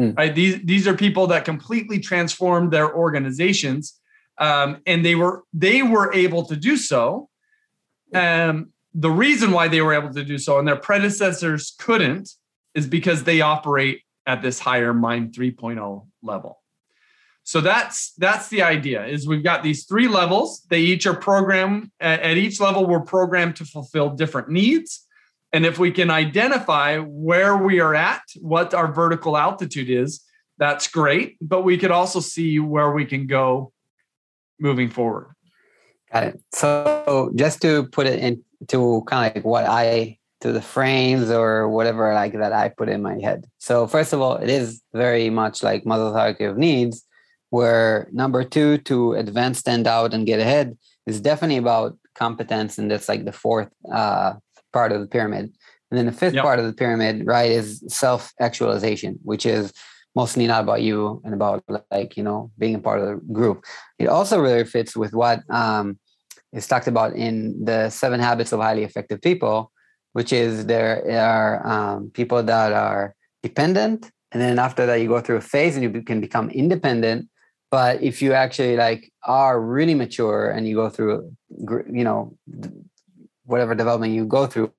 [0.00, 0.16] Mm.
[0.16, 0.34] right?
[0.34, 4.00] These these are people that completely transformed their organizations,
[4.38, 7.28] um, and they were they were able to do so.
[8.14, 12.30] Um, the reason why they were able to do so and their predecessors couldn't
[12.74, 16.60] is because they operate at this higher mind 3.0 level.
[17.42, 20.62] So that's that's the idea is we've got these three levels.
[20.70, 25.06] They each are programmed at, at each level we're programmed to fulfill different needs.
[25.52, 30.22] And if we can identify where we are at, what our vertical altitude is,
[30.58, 31.36] that's great.
[31.40, 33.72] But we could also see where we can go
[34.60, 35.34] moving forward.
[36.12, 36.40] Got it.
[36.52, 41.68] So just to put it into kind of like what I to the frames or
[41.68, 43.46] whatever like that I put in my head.
[43.58, 47.04] So first of all, it is very much like Maslow's hierarchy of needs,
[47.50, 52.90] where number two to advance, stand out, and get ahead is definitely about competence, and
[52.90, 54.34] that's like the fourth uh,
[54.72, 55.52] part of the pyramid.
[55.90, 56.44] And then the fifth yep.
[56.44, 59.72] part of the pyramid, right, is self-actualization, which is
[60.14, 63.64] mostly not about you and about like you know being a part of the group.
[63.98, 65.98] It also really fits with what um,
[66.52, 69.72] is talked about in the Seven Habits of Highly Effective People,
[70.12, 75.20] which is there are um, people that are dependent, and then after that you go
[75.20, 77.28] through a phase and you can become independent.
[77.70, 82.36] But if you actually like are really mature and you go through, you know,
[83.50, 84.72] whatever development you go through,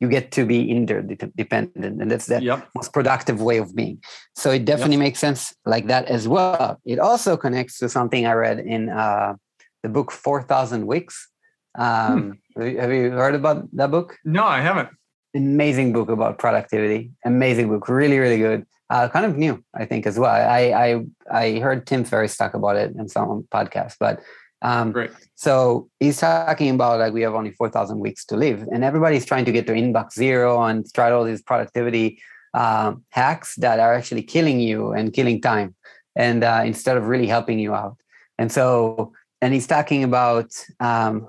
[0.00, 2.68] you get to be interdependent, and that's the yep.
[2.74, 4.02] most productive way of being.
[4.34, 5.06] So it definitely yep.
[5.06, 6.80] makes sense like that as well.
[6.84, 9.34] It also connects to something I read in uh,
[9.82, 11.28] the book Four Thousand Weeks
[11.76, 12.62] um, hmm.
[12.62, 14.16] Have you heard about that book?
[14.24, 14.88] No, I haven't.
[15.34, 17.10] Amazing book about productivity.
[17.24, 18.66] Amazing book, really, really good.
[18.88, 20.30] Uh, kind of new, I think, as well.
[20.30, 24.20] I I I heard Tim Ferriss talk about it in some podcast, but
[24.62, 25.10] um, Great.
[25.34, 29.26] So he's talking about like we have only four thousand weeks to live, and everybody's
[29.26, 32.20] trying to get to inbox zero and try all these productivity
[32.54, 35.74] um, hacks that are actually killing you and killing time,
[36.16, 37.96] and uh, instead of really helping you out.
[38.38, 41.28] And so, and he's talking about um,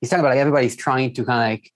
[0.00, 1.72] he's talking about like everybody's trying to kind of like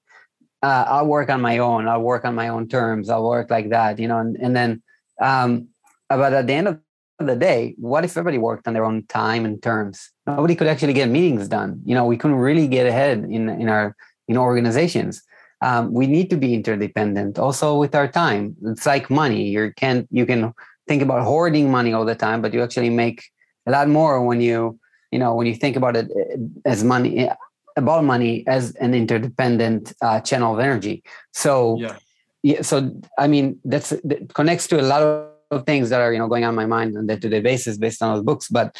[0.63, 1.89] uh, I'll work on my own.
[1.89, 3.11] I'll work on my own terms.
[3.11, 4.19] I'll work like that, you know.
[4.19, 4.83] And, and then,
[5.21, 5.69] um,
[6.09, 6.81] but at the end of
[7.19, 10.12] the day, what if everybody worked on their own time and terms?
[10.27, 11.81] Nobody could actually get meetings done.
[11.85, 13.97] You know, we couldn't really get ahead in in our
[14.29, 15.23] know organizations.
[15.61, 18.57] Um, we need to be interdependent also with our time.
[18.65, 19.49] It's like money.
[19.49, 20.53] You can you can
[20.89, 23.25] think about hoarding money all the time, but you actually make
[23.67, 24.79] a lot more when you
[25.13, 27.29] you know when you think about it eh, as money
[27.77, 31.03] about money as an interdependent uh, channel of energy.
[31.33, 31.97] So, yeah.
[32.43, 32.63] yeah.
[32.63, 35.03] So, I mean, that's that connects to a lot
[35.51, 37.79] of things that are you know going on in my mind on a day-to-day basis
[37.79, 38.49] based on those books.
[38.49, 38.77] But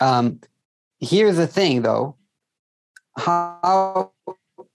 [0.00, 0.40] um,
[1.02, 2.16] here's the thing, though:
[3.18, 4.12] how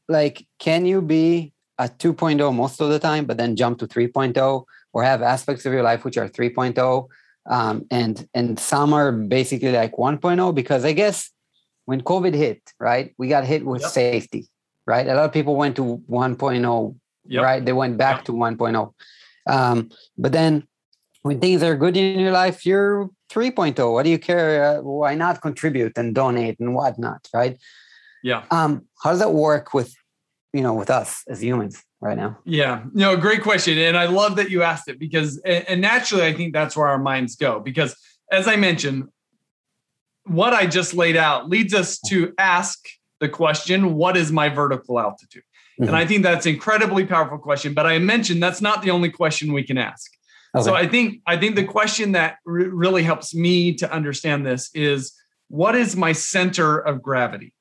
[0.07, 4.63] like can you be a 2.0 most of the time, but then jump to 3.0,
[4.93, 7.07] or have aspects of your life which are 3.0?
[7.49, 11.31] Um, and and some are basically like 1.0 because I guess
[11.85, 13.91] when COVID hit, right, we got hit with yep.
[13.91, 14.47] safety,
[14.85, 15.07] right?
[15.07, 17.43] A lot of people went to 1.0, yep.
[17.43, 17.63] right?
[17.63, 18.25] They went back yep.
[18.25, 18.93] to 1.0.
[19.49, 20.67] Um, but then
[21.21, 23.91] when things are good in your life, you're 3.0.
[23.91, 24.77] What do you care?
[24.77, 27.57] Uh, why not contribute and donate and whatnot, right?
[28.23, 28.45] Yeah.
[28.51, 29.93] Um, how does that work with,
[30.53, 31.83] you know, with us as humans?
[31.99, 32.37] right now?
[32.45, 33.77] Yeah, no, great question.
[33.77, 36.99] And I love that you asked it because, and naturally, I think that's where our
[36.99, 37.59] minds go.
[37.59, 37.95] Because
[38.31, 39.05] as I mentioned,
[40.25, 42.87] what I just laid out leads us to ask
[43.19, 45.43] the question, what is my vertical altitude?
[45.79, 45.87] Mm-hmm.
[45.87, 49.09] And I think that's an incredibly powerful question, but I mentioned that's not the only
[49.09, 50.11] question we can ask.
[50.57, 50.65] Okay.
[50.65, 54.69] So I think I think the question that re- really helps me to understand this
[54.73, 55.13] is
[55.49, 57.53] what is my center of gravity?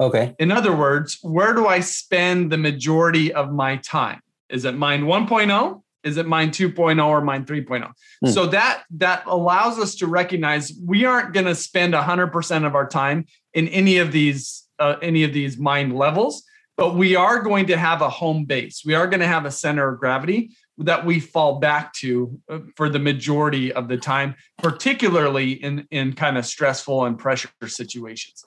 [0.00, 0.34] Okay.
[0.38, 4.20] In other words, where do I spend the majority of my time?
[4.48, 5.82] Is it mind 1.0?
[6.02, 7.92] Is it mind 2.0 or mind 3.0?
[8.24, 8.30] Hmm.
[8.30, 12.88] So that that allows us to recognize we aren't going to spend 100% of our
[12.88, 16.42] time in any of these uh, any of these mind levels,
[16.78, 18.82] but we are going to have a home base.
[18.82, 22.60] We are going to have a center of gravity that we fall back to uh,
[22.76, 28.44] for the majority of the time, particularly in in kind of stressful and pressure situations.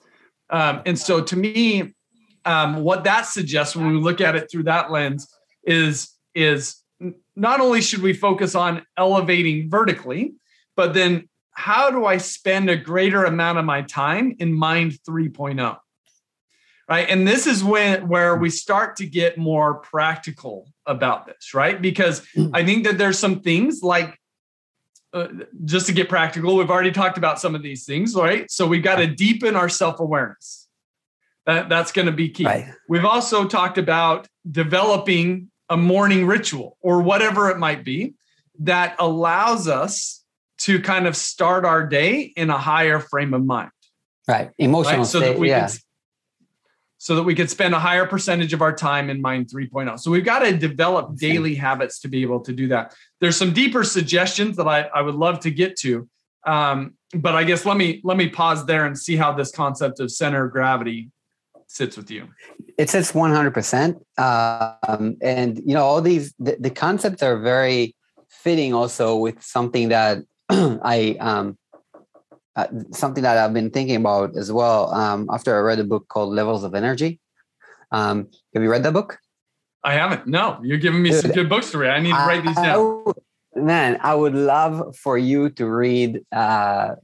[0.50, 1.94] Um, and so, to me,
[2.44, 5.28] um, what that suggests when we look at it through that lens
[5.64, 6.76] is is
[7.36, 10.34] not only should we focus on elevating vertically,
[10.76, 15.76] but then how do I spend a greater amount of my time in Mind 3.0?
[16.88, 17.08] Right.
[17.08, 21.80] And this is when where we start to get more practical about this, right?
[21.80, 24.20] Because I think that there's some things like
[25.14, 25.28] uh,
[25.64, 28.50] just to get practical, we've already talked about some of these things, right?
[28.50, 30.68] So we've got to deepen our self awareness.
[31.46, 32.44] That, that's going to be key.
[32.44, 32.66] Right.
[32.88, 38.14] We've also talked about developing a morning ritual or whatever it might be.
[38.60, 40.24] that allows us
[40.58, 43.70] to kind of start our day in a higher frame of mind.
[44.28, 44.50] Right.
[44.58, 45.06] Emotional right?
[45.06, 45.68] so state, that we yeah.
[45.68, 45.78] Could,
[47.04, 50.00] so that we could spend a higher percentage of our time in mind 3.0.
[50.00, 52.94] So we've got to develop daily habits to be able to do that.
[53.20, 56.08] There's some deeper suggestions that I, I would love to get to.
[56.46, 60.00] Um, but I guess let me let me pause there and see how this concept
[60.00, 61.10] of center of gravity
[61.66, 62.26] sits with you.
[62.78, 64.00] It sits 100%.
[64.16, 67.94] Um, and you know, all these the, the concepts are very
[68.30, 71.58] fitting also with something that I um,
[72.56, 74.92] uh, something that I've been thinking about as well.
[74.94, 77.20] Um, after I read a book called Levels of Energy.
[77.90, 79.18] Um, have you read that book?
[79.82, 80.26] I haven't.
[80.26, 81.90] No, you're giving me Dude, some good books to read.
[81.90, 83.04] I need to write these down.
[83.06, 86.94] I, man, I would love for you to read uh,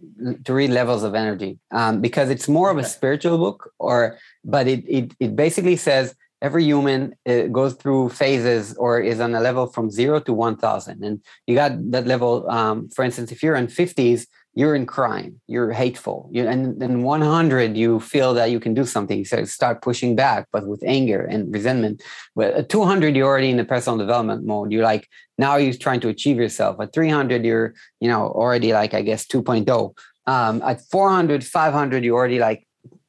[0.44, 4.66] to read Levels of Energy um, because it's more of a spiritual book, or but
[4.66, 9.40] it it it basically says every human uh, goes through phases or is on a
[9.40, 13.56] level from zero to 1000 and you got that level um, for instance if you're
[13.56, 18.58] in 50s you're in crime you're hateful you, and then 100 you feel that you
[18.58, 22.02] can do something so start pushing back but with anger and resentment.
[22.34, 24.72] But at 200 you're already in the personal development mode.
[24.72, 26.80] You're like now you're trying to achieve yourself.
[26.80, 29.94] At 300 you're you know already like i guess 2.0
[30.26, 32.66] um, at 400 500 you're already like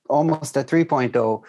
[0.09, 1.43] almost at 3.0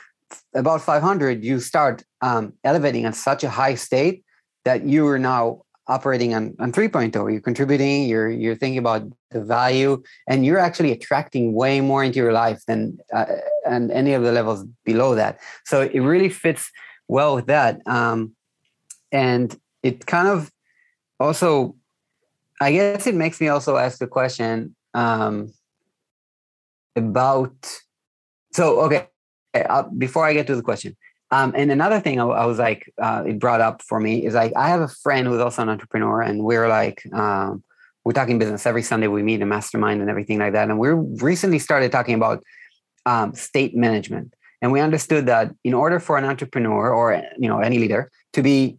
[0.54, 4.24] about 500 you start um, elevating at such a high state
[4.64, 9.02] that you are now operating on, on 3.0 you're contributing you're you're thinking about
[9.32, 13.26] the value and you're actually attracting way more into your life than uh,
[13.66, 15.40] and any of the levels below that.
[15.64, 16.70] So it really fits
[17.08, 18.34] well with that um,
[19.10, 20.50] and it kind of
[21.20, 21.76] also
[22.60, 25.52] i guess it makes me also ask the question um,
[26.96, 27.54] about
[28.52, 29.08] so okay
[29.54, 30.96] uh, before i get to the question
[31.32, 34.34] um, and another thing I, I was like, uh, it brought up for me is
[34.34, 37.64] like, I have a friend who's also an entrepreneur, and we're like, um,
[38.04, 39.06] we're talking business every Sunday.
[39.06, 40.68] We meet a mastermind and everything like that.
[40.68, 42.44] And we recently started talking about
[43.06, 47.60] um, state management, and we understood that in order for an entrepreneur or you know
[47.60, 48.76] any leader to be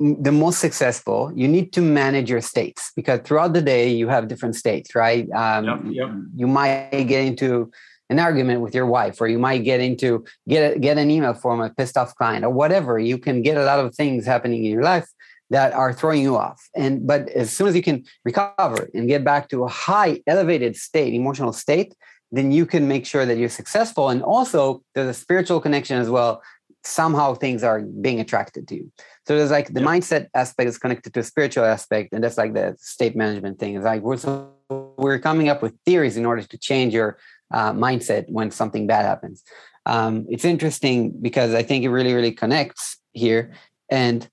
[0.00, 4.26] the most successful, you need to manage your states because throughout the day you have
[4.26, 5.30] different states, right?
[5.30, 6.08] Um, yep, yep.
[6.34, 7.70] You might get into
[8.10, 11.34] an argument with your wife or you might get into get a, get an email
[11.34, 12.98] from a pissed off client or whatever.
[12.98, 15.08] You can get a lot of things happening in your life
[15.50, 16.68] that are throwing you off.
[16.74, 20.76] And but as soon as you can recover and get back to a high elevated
[20.76, 21.94] state emotional state
[22.32, 24.08] then you can make sure that you're successful.
[24.08, 26.42] And also there's a spiritual connection as well.
[26.82, 28.90] Somehow things are being attracted to you.
[29.28, 29.86] So there's like the yeah.
[29.86, 33.76] mindset aspect is connected to a spiritual aspect and that's like the state management thing.
[33.76, 34.50] It's like we're so
[34.96, 37.18] we're coming up with theories in order to change your
[37.52, 39.42] uh, mindset when something bad happens.
[39.86, 43.52] Um, it's interesting because I think it really, really connects here.
[43.90, 44.28] And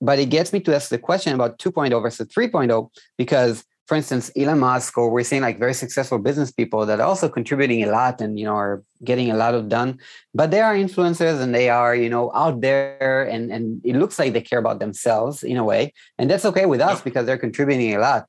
[0.00, 4.32] but it gets me to ask the question about 2.0 versus 3.0 because for instance
[4.36, 7.90] elon musk or we're seeing like very successful business people that are also contributing a
[7.90, 9.98] lot and you know are getting a lot of done
[10.34, 14.18] but they are influencers and they are you know out there and and it looks
[14.18, 17.04] like they care about themselves in a way and that's okay with us yep.
[17.04, 18.26] because they're contributing a lot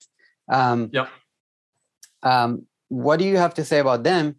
[0.49, 1.07] um, yeah
[2.23, 4.35] um, what do you have to say about them?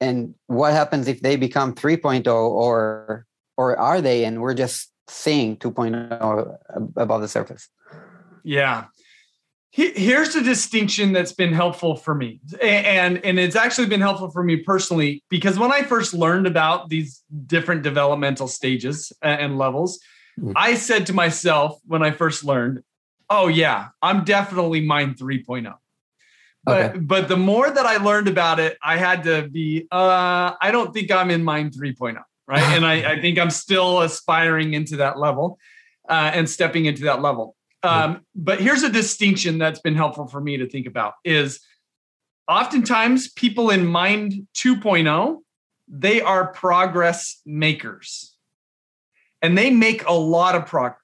[0.00, 3.26] And what happens if they become 3.0 or
[3.56, 4.24] or are they?
[4.24, 6.56] And we're just seeing 2.0
[6.96, 7.68] above the surface.
[8.44, 8.84] Yeah.
[9.70, 12.40] Here's a distinction that's been helpful for me.
[12.62, 16.88] And and it's actually been helpful for me personally because when i first learned about
[16.88, 20.00] these different developmental stages and levels
[20.40, 20.52] mm-hmm.
[20.56, 22.82] i said to myself when i first learned
[23.28, 25.74] oh yeah i'm definitely mind 3.0
[26.66, 26.98] but okay.
[26.98, 29.86] but the more that I learned about it, I had to be.
[29.90, 32.60] Uh, I don't think I'm in Mind 3.0, right?
[32.60, 35.58] and I, I think I'm still aspiring into that level
[36.08, 37.54] uh, and stepping into that level.
[37.84, 41.60] Um, but here's a distinction that's been helpful for me to think about: is
[42.48, 45.38] oftentimes people in Mind 2.0
[45.88, 48.34] they are progress makers,
[49.40, 51.00] and they make a lot of progress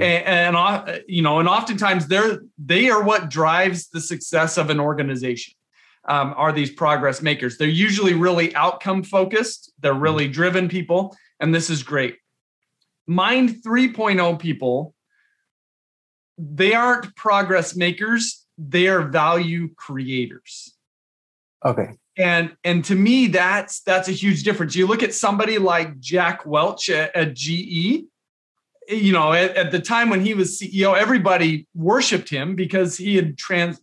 [0.00, 4.70] and, and uh, you know and oftentimes they're they are what drives the success of
[4.70, 5.54] an organization
[6.08, 7.58] um, are these progress makers.
[7.58, 9.72] They're usually really outcome focused.
[9.80, 10.02] They're mm-hmm.
[10.02, 12.16] really driven people and this is great.
[13.06, 14.94] Mind 3.0 people
[16.38, 18.44] they aren't progress makers.
[18.58, 20.74] They are value creators.
[21.64, 21.88] Okay.
[22.18, 24.74] And and to me that's that's a huge difference.
[24.74, 28.04] You look at somebody like jack welch at, at ge
[28.88, 33.16] you know, at, at, the time when he was CEO, everybody worshipped him because he
[33.16, 33.80] had trans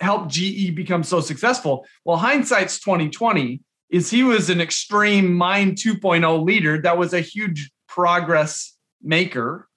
[0.00, 1.86] helped GE become so successful.
[2.04, 7.70] Well, hindsight's 2020 is he was an extreme mind 2.0 leader that was a huge
[7.88, 9.68] progress maker.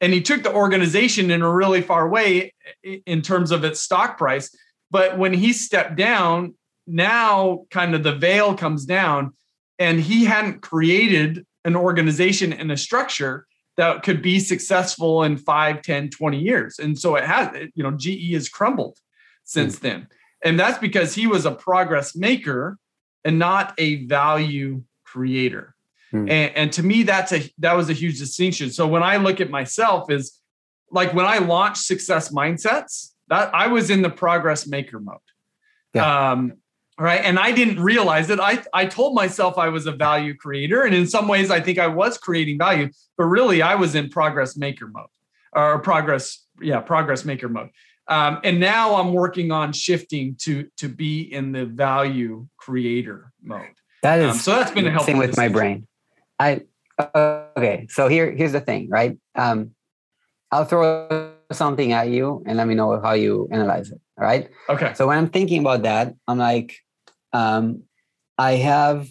[0.00, 2.52] and he took the organization in a really far way
[3.06, 4.54] in terms of its stock price.
[4.90, 6.54] But when he stepped down,
[6.86, 9.32] now kind of the veil comes down,
[9.78, 13.46] and he hadn't created an organization and a structure
[13.76, 17.92] that could be successful in 5 10 20 years and so it has you know
[17.92, 18.98] ge has crumbled
[19.44, 19.86] since mm-hmm.
[19.86, 20.08] then
[20.44, 22.78] and that's because he was a progress maker
[23.24, 25.74] and not a value creator
[26.12, 26.28] mm-hmm.
[26.28, 29.40] and, and to me that's a that was a huge distinction so when i look
[29.40, 30.40] at myself is
[30.90, 35.18] like when i launched success mindsets that i was in the progress maker mode
[35.94, 36.30] yeah.
[36.32, 36.54] um,
[36.98, 37.20] right?
[37.24, 38.40] And i didn't realize it.
[38.40, 41.78] I i told myself i was a value creator and in some ways i think
[41.78, 45.06] i was creating value but really i was in progress maker mode
[45.52, 47.70] or progress yeah progress maker mode.
[48.08, 53.74] Um, and now i'm working on shifting to to be in the value creator mode.
[54.02, 55.86] That is um, so that's been a helpful thing with my brain.
[56.38, 56.62] I
[56.98, 59.18] uh, okay so here here's the thing right?
[59.34, 59.72] Um,
[60.52, 64.48] i'll throw something at you and let me know how you analyze it all right?
[64.68, 64.92] Okay.
[64.94, 66.76] So when i'm thinking about that i'm like
[67.32, 67.82] um,
[68.38, 69.08] I have,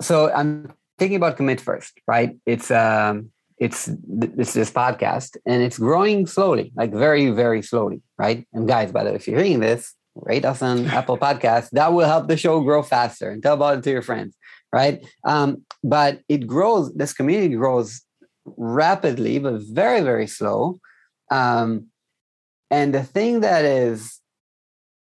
[0.00, 2.36] so I'm thinking about commit first, right?
[2.46, 8.46] It's, um, it's it's this podcast and it's growing slowly, like very, very slowly, right?
[8.52, 11.70] And guys, by the way, if you're hearing this, rate us on Apple Podcasts.
[11.70, 14.36] That will help the show grow faster and tell about it to your friends,
[14.72, 15.04] right?
[15.24, 18.02] Um, but it grows, this community grows
[18.56, 20.78] rapidly, but very, very slow.
[21.30, 21.86] Um,
[22.70, 24.17] and the thing that is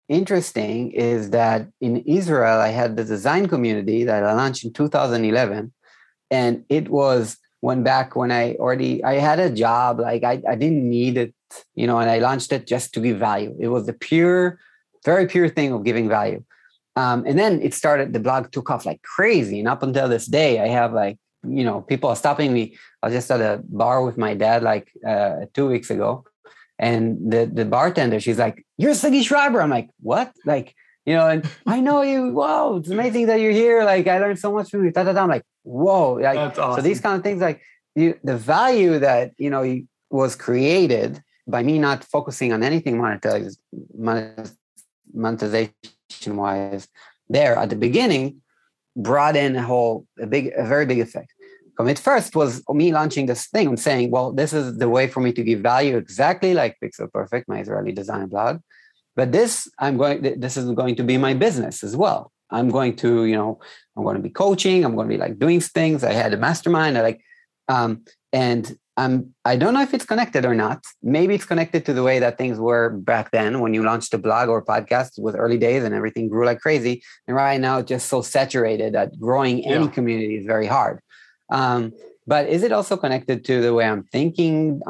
[0.09, 5.73] interesting is that in Israel, I had the design community that I launched in 2011.
[6.31, 10.55] And it was when back when I already I had a job, like I, I
[10.55, 11.33] didn't need it,
[11.75, 13.55] you know, and I launched it just to give value.
[13.59, 14.59] It was the pure,
[15.05, 16.43] very pure thing of giving value.
[16.95, 19.59] Um, and then it started, the blog took off like crazy.
[19.59, 22.77] And up until this day, I have like, you know, people are stopping me.
[23.01, 26.25] I was just at a bar with my dad like uh, two weeks ago
[26.83, 30.75] and the the bartender, she's like, "You're Sagi Shrieber." I'm like, "What?" Like,
[31.05, 32.31] you know, and I know you.
[32.39, 33.83] Whoa, it's amazing that you're here.
[33.85, 34.91] Like, I learned so much from you.
[34.91, 35.23] Da, da, da.
[35.23, 36.13] I'm like, whoa.
[36.15, 36.75] Like, awesome.
[36.75, 37.61] So these kind of things, like
[37.95, 39.63] you, the value that you know
[40.09, 42.95] was created by me not focusing on anything
[45.13, 46.87] monetization wise
[47.29, 48.41] there at the beginning
[48.95, 51.33] brought in a whole a big a very big effect
[51.77, 55.21] Commit First was me launching this thing and saying, well, this is the way for
[55.21, 58.59] me to give value exactly like Pixel Perfect, my Israeli design blog.
[59.15, 62.31] But this, I'm going, this is going to be my business as well.
[62.49, 63.59] I'm going to, you know,
[63.95, 64.85] I'm going to be coaching.
[64.85, 66.03] I'm going to be like doing things.
[66.03, 66.97] I had a mastermind.
[66.97, 67.21] I like,
[67.67, 70.83] um, and I'm, I don't know if it's connected or not.
[71.01, 74.19] Maybe it's connected to the way that things were back then when you launched a
[74.19, 77.01] blog or podcast with early days and everything grew like crazy.
[77.27, 79.91] And right now, it's just so saturated that growing any yeah.
[79.91, 80.99] community is very hard.
[81.49, 81.93] Um,
[82.25, 84.81] but is it also connected to the way I'm thinking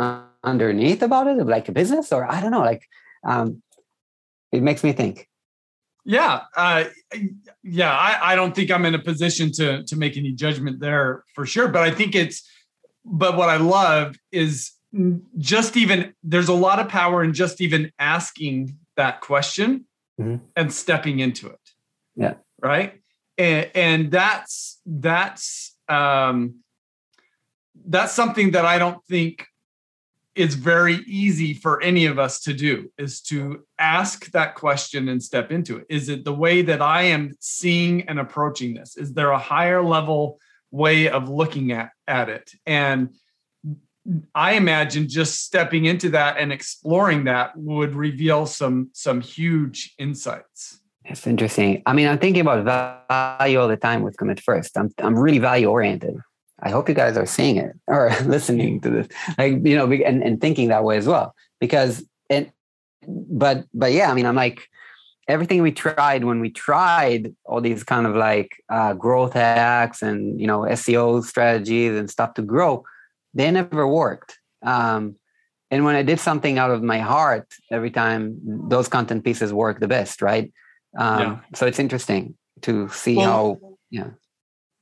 [0.43, 2.83] underneath about it, like a business, or I don't know, like
[3.25, 3.61] um,
[4.51, 5.27] it makes me think.
[6.05, 6.85] Yeah, uh,
[7.63, 7.91] yeah.
[7.91, 11.45] I, I don't think I'm in a position to to make any judgment there for
[11.45, 12.47] sure, but I think it's.
[13.05, 14.71] But what I love is
[15.37, 19.85] just even there's a lot of power in just even asking that question
[20.19, 20.43] mm-hmm.
[20.55, 21.59] and stepping into it.
[22.15, 22.35] Yeah.
[22.61, 23.01] Right.
[23.37, 26.63] And and that's that's um,
[27.85, 29.45] that's something that I don't think
[30.35, 35.21] is very easy for any of us to do is to ask that question and
[35.21, 35.85] step into it.
[35.89, 38.97] Is it the way that I am seeing and approaching this?
[38.97, 40.39] Is there a higher level
[40.71, 42.51] way of looking at, at it?
[42.65, 43.13] And
[44.33, 50.81] I imagine just stepping into that and exploring that would reveal some some huge insights.
[51.05, 51.83] It's interesting.
[51.85, 54.77] I mean, I'm thinking about value all the time with Commit First.
[54.77, 56.15] I'm I'm really value oriented.
[56.61, 60.23] I hope you guys are seeing it or listening to this, like you know, and,
[60.23, 61.35] and thinking that way as well.
[61.59, 62.51] Because and
[63.07, 64.69] but but yeah, I mean, I'm like
[65.27, 70.39] everything we tried when we tried all these kind of like uh, growth hacks and
[70.39, 72.83] you know SEO strategies and stuff to grow,
[73.33, 74.39] they never worked.
[74.61, 75.17] Um,
[75.69, 78.39] and when I did something out of my heart, every time
[78.69, 80.53] those content pieces work the best, right?
[80.97, 81.39] Um, yeah.
[81.55, 84.09] So it's interesting to see well, how, yeah.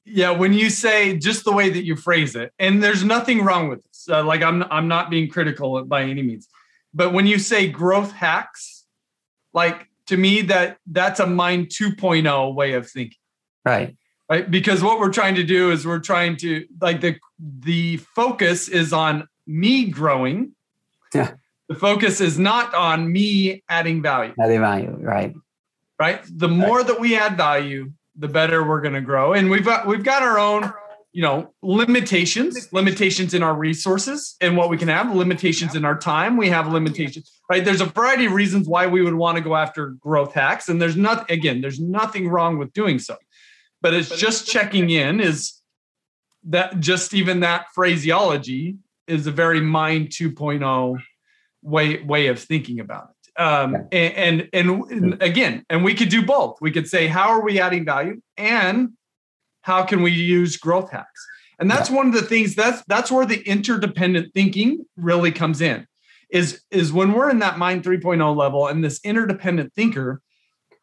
[0.03, 3.69] Yeah, when you say just the way that you phrase it, and there's nothing wrong
[3.69, 4.07] with this.
[4.09, 6.47] Uh, like I'm, I'm not being critical by any means,
[6.93, 8.85] but when you say growth hacks,
[9.53, 13.17] like to me that that's a mind 2.0 way of thinking.
[13.63, 13.95] Right.
[14.27, 14.49] Right.
[14.49, 18.93] Because what we're trying to do is we're trying to like the the focus is
[18.93, 20.55] on me growing.
[21.13, 21.33] Yeah.
[21.67, 24.33] The focus is not on me adding value.
[24.39, 25.35] Adding value, right
[26.01, 26.19] right?
[26.27, 29.33] The more that we add value, the better we're going to grow.
[29.33, 30.73] And we've got we've got our own
[31.13, 35.95] you know limitations limitations in our resources and what we can have limitations in our
[35.95, 36.37] time.
[36.37, 37.63] We have limitations right?
[37.63, 40.81] There's a variety of reasons why we would want to go after growth hacks and
[40.81, 43.15] there's not again there's nothing wrong with doing so.
[43.79, 45.53] But it's just checking in is
[46.45, 50.99] that just even that phraseology is a very mind 2.0
[51.61, 56.25] way way of thinking about it um, and, and and again and we could do
[56.25, 56.57] both.
[56.61, 58.21] We could say how are we adding value?
[58.37, 58.91] And
[59.61, 61.27] how can we use growth hacks?
[61.59, 61.97] And that's yeah.
[61.97, 65.87] one of the things that's that's where the interdependent thinking really comes in
[66.29, 70.21] is is when we're in that mind 3.0 level and this interdependent thinker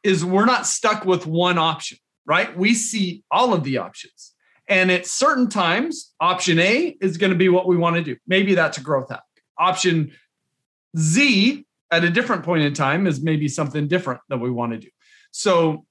[0.02, 2.56] is we're not stuck with one option right?
[2.56, 4.34] We see all of the options.
[4.68, 8.16] And at certain times option a is going to be what we want to do.
[8.26, 9.22] Maybe that's a growth hack.
[9.58, 10.12] Option
[10.96, 14.78] z at a different point in time is maybe something different that we want to
[14.78, 14.88] do
[15.30, 15.84] so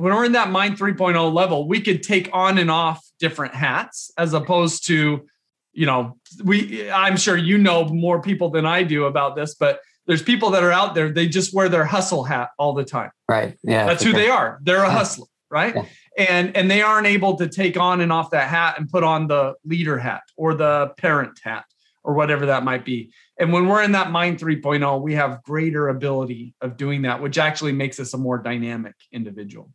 [0.00, 4.10] when we're in that mind 3.0 level, we could take on and off different hats
[4.16, 5.26] as opposed to,
[5.72, 9.80] you know, we I'm sure you know more people than I do about this, but
[10.06, 13.10] there's people that are out there, they just wear their hustle hat all the time.
[13.28, 13.56] Right.
[13.62, 13.86] Yeah.
[13.86, 14.58] That's who they are.
[14.62, 15.74] They're a hustler, right?
[15.74, 15.84] Yeah.
[16.18, 19.28] And and they aren't able to take on and off that hat and put on
[19.28, 21.64] the leader hat or the parent hat
[22.02, 23.12] or whatever that might be.
[23.40, 27.38] And when we're in that mind 3.0, we have greater ability of doing that, which
[27.38, 29.70] actually makes us a more dynamic individual.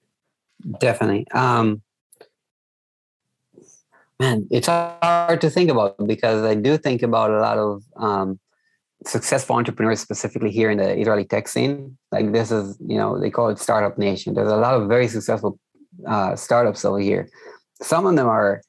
[0.79, 1.25] Definitely.
[1.31, 1.81] Um,
[4.19, 8.39] man, it's hard to think about because I do think about a lot of um,
[9.05, 11.97] successful entrepreneurs, specifically here in the Israeli tech scene.
[12.11, 14.35] Like this is, you know, they call it startup nation.
[14.35, 15.59] There's a lot of very successful
[16.07, 17.29] uh, startups over here.
[17.81, 18.61] Some of them are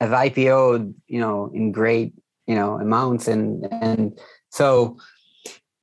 [0.00, 2.14] have IPO'd, you know, in great,
[2.46, 4.18] you know, amounts, and and
[4.54, 4.98] so,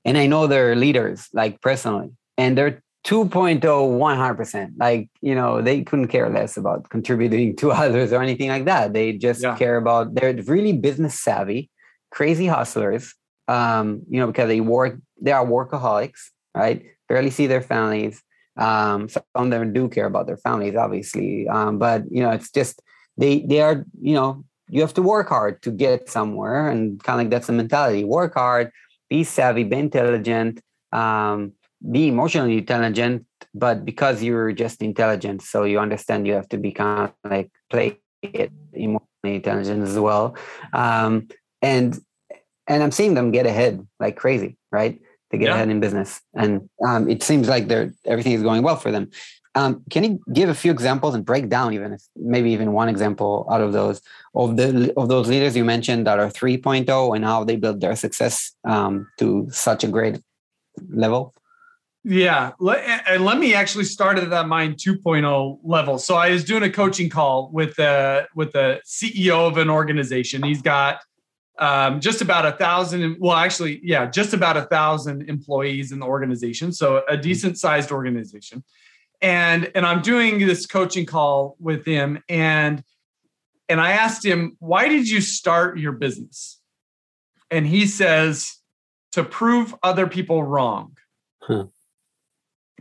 [0.06, 5.82] and I know their leaders like personally, and they're 2.0 100% like you know they
[5.82, 9.58] couldn't care less about contributing to others or anything like that they just yeah.
[9.58, 11.68] care about they're really business savvy
[12.12, 13.16] crazy hustlers
[13.48, 18.22] um you know because they work they are workaholics right barely see their families
[18.58, 22.52] um some of them do care about their families obviously um but you know it's
[22.52, 22.84] just
[23.18, 27.20] they they are you know you have to work hard to get somewhere and kind
[27.20, 28.72] of like that's the mentality work hard
[29.10, 30.62] be savvy be intelligent
[30.92, 31.54] um
[31.90, 36.72] be emotionally intelligent, but because you're just intelligent, so you understand you have to be
[36.72, 40.36] kind of like play it emotionally intelligent as well.
[40.74, 41.28] Um,
[41.62, 41.98] and
[42.68, 45.00] and I'm seeing them get ahead like crazy, right?
[45.32, 45.56] To get yeah.
[45.56, 49.10] ahead in business, and um, it seems like they're everything is going well for them.
[49.54, 52.88] Um, can you give a few examples and break down even if maybe even one
[52.88, 54.02] example out of those
[54.34, 57.98] of the of those leaders you mentioned that are 3.0 and how they build their
[57.98, 60.22] success um, to such a great
[60.90, 61.34] level?
[62.04, 62.54] Yeah,
[63.08, 66.00] and let me actually start at that mind 2.0 level.
[66.00, 70.42] So I was doing a coaching call with the with the CEO of an organization.
[70.42, 71.02] He's got
[71.60, 73.18] um, just about a thousand.
[73.20, 76.72] Well, actually, yeah, just about a thousand employees in the organization.
[76.72, 78.64] So a decent sized organization.
[79.22, 82.84] And and I'm doing this coaching call with him, and
[83.70, 86.60] and I asked him, "Why did you start your business?"
[87.52, 88.58] And he says,
[89.12, 90.98] "To prove other people wrong."
[91.42, 91.66] Huh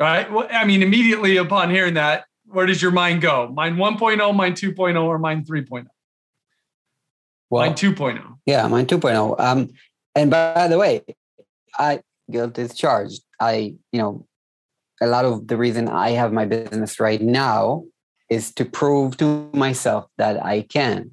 [0.00, 0.32] right?
[0.32, 3.48] Well, I mean, immediately upon hearing that, where does your mind go?
[3.48, 5.86] Mind 1.0, mind 2.0, or mind 3.0?
[7.50, 8.38] Well, mind 2.0.
[8.46, 9.38] Yeah, mind 2.0.
[9.38, 9.68] Um,
[10.16, 11.02] and by the way,
[11.78, 13.22] I guilt is charged.
[13.38, 14.26] I, you know,
[15.00, 17.84] a lot of the reason I have my business right now
[18.28, 21.10] is to prove to myself that I can,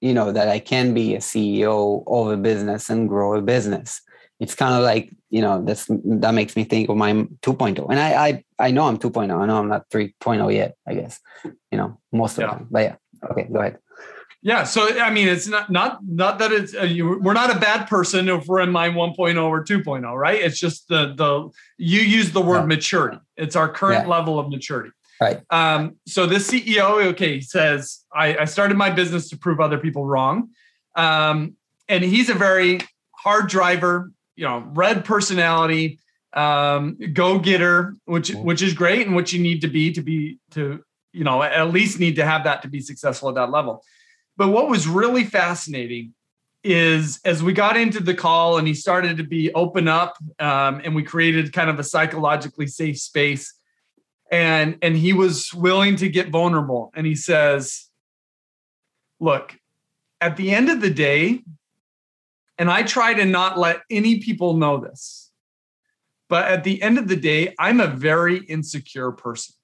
[0.00, 4.00] you know, that I can be a CEO of a business and grow a business.
[4.40, 7.98] It's kind of like you know that's that makes me think of my 2.0 and
[7.98, 11.78] i i, I know i'm 2.0 i know i'm not 3.0 yet i guess you
[11.78, 12.46] know most of yeah.
[12.46, 12.96] the time but yeah.
[13.30, 13.78] Okay go ahead
[14.42, 17.58] yeah so i mean it's not not not that it's uh, you, we're not a
[17.58, 22.00] bad person if we're in mind 1.0 or 2.0 right it's just the the you
[22.00, 22.66] use the word yeah.
[22.66, 24.10] maturity it's our current yeah.
[24.10, 29.28] level of maturity right um so this ceo okay says I, I started my business
[29.30, 30.50] to prove other people wrong
[30.96, 31.56] um
[31.88, 32.80] and he's a very
[33.12, 34.10] hard driver
[34.40, 35.98] you know, red personality,
[36.32, 40.38] um, go getter, which which is great and what you need to be to be
[40.52, 40.82] to
[41.12, 43.84] you know at least need to have that to be successful at that level.
[44.40, 46.14] But what was really fascinating
[46.64, 50.80] is as we got into the call and he started to be open up um,
[50.82, 53.52] and we created kind of a psychologically safe space
[54.32, 57.90] and and he was willing to get vulnerable and he says
[59.18, 59.58] look
[60.22, 61.42] at the end of the day
[62.56, 65.30] and I try to not let any people know this.
[66.30, 69.54] But at the end of the day, I'm a very insecure person.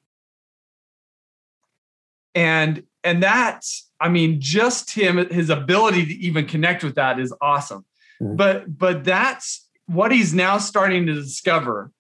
[2.37, 3.65] and and that
[4.01, 7.85] i mean just him his ability to even connect with that is awesome
[8.21, 8.37] mm-hmm.
[8.37, 11.93] but but that's what he's now starting to discover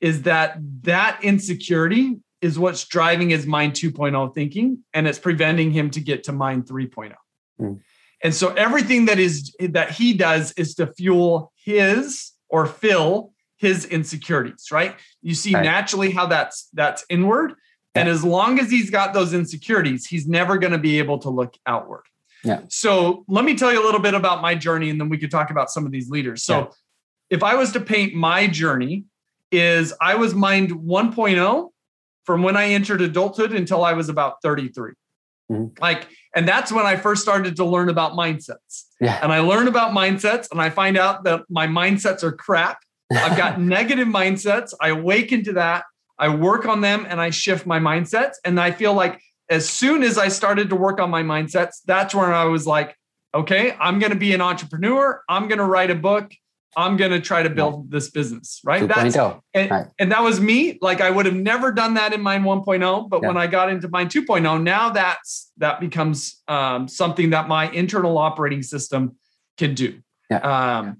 [0.00, 5.90] is that that insecurity is what's driving his mind 2.0 thinking and it's preventing him
[5.90, 7.14] to get to mind 3.0
[7.60, 7.80] mm.
[8.22, 13.84] and so everything that is that he does is to fuel his or fill his
[13.84, 15.64] insecurities right you see right.
[15.64, 17.54] naturally how that's that's inward
[17.94, 21.30] and as long as he's got those insecurities, he's never going to be able to
[21.30, 22.04] look outward.
[22.44, 22.62] Yeah.
[22.68, 25.30] So let me tell you a little bit about my journey and then we could
[25.30, 26.42] talk about some of these leaders.
[26.42, 26.66] So yeah.
[27.30, 29.04] if I was to paint my journey
[29.50, 31.68] is I was mind 1.0
[32.24, 34.92] from when I entered adulthood until I was about 33.
[35.50, 35.82] Mm-hmm.
[35.82, 38.84] Like and that's when I first started to learn about mindsets.
[39.00, 39.18] Yeah.
[39.22, 42.78] And I learn about mindsets and I find out that my mindsets are crap.
[43.12, 44.72] I've got negative mindsets.
[44.80, 45.84] I awaken to that
[46.22, 48.34] I work on them and I shift my mindsets.
[48.44, 49.20] And I feel like
[49.50, 52.96] as soon as I started to work on my mindsets, that's when I was like,
[53.34, 55.20] okay, I'm going to be an entrepreneur.
[55.28, 56.32] I'm going to write a book.
[56.76, 58.60] I'm going to try to build this business.
[58.64, 58.86] Right.
[58.86, 59.16] That's,
[59.52, 59.86] and, right.
[59.98, 60.78] and that was me.
[60.80, 63.10] Like I would have never done that in Mind 1.0.
[63.10, 63.26] But yeah.
[63.26, 68.16] when I got into Mind 2.0, now that's, that becomes um, something that my internal
[68.16, 69.16] operating system
[69.58, 70.00] can do.
[70.30, 70.38] Yeah.
[70.38, 70.98] Um,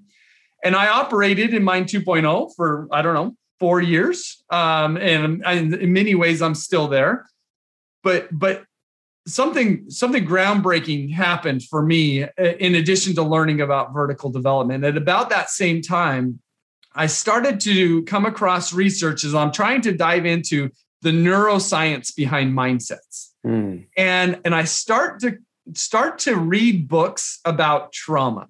[0.65, 5.93] and I operated in Mind 2.0 for, I don't know, four years, um, and, in
[5.93, 7.25] many ways I'm still there.
[8.03, 8.65] But but
[9.25, 14.83] something something groundbreaking happened for me uh, in addition to learning about vertical development.
[14.83, 16.41] At about that same time,
[16.93, 20.69] I started to come across research as I'm trying to dive into
[21.01, 23.29] the neuroscience behind mindsets.
[23.47, 23.85] Mm.
[23.95, 25.37] And and I start to
[25.73, 28.49] start to read books about trauma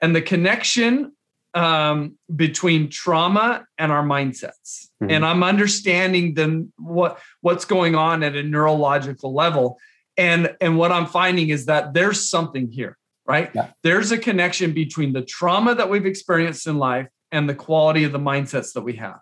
[0.00, 1.16] and the connection
[1.54, 4.88] um, between trauma and our mindsets.
[5.02, 5.10] Mm-hmm.
[5.10, 9.78] And I'm understanding then what what's going on at a neurological level.
[10.16, 12.96] And, and what I'm finding is that there's something here,
[13.26, 13.50] right?
[13.54, 13.70] Yeah.
[13.82, 18.12] There's a connection between the trauma that we've experienced in life and the quality of
[18.12, 19.18] the mindsets that we have.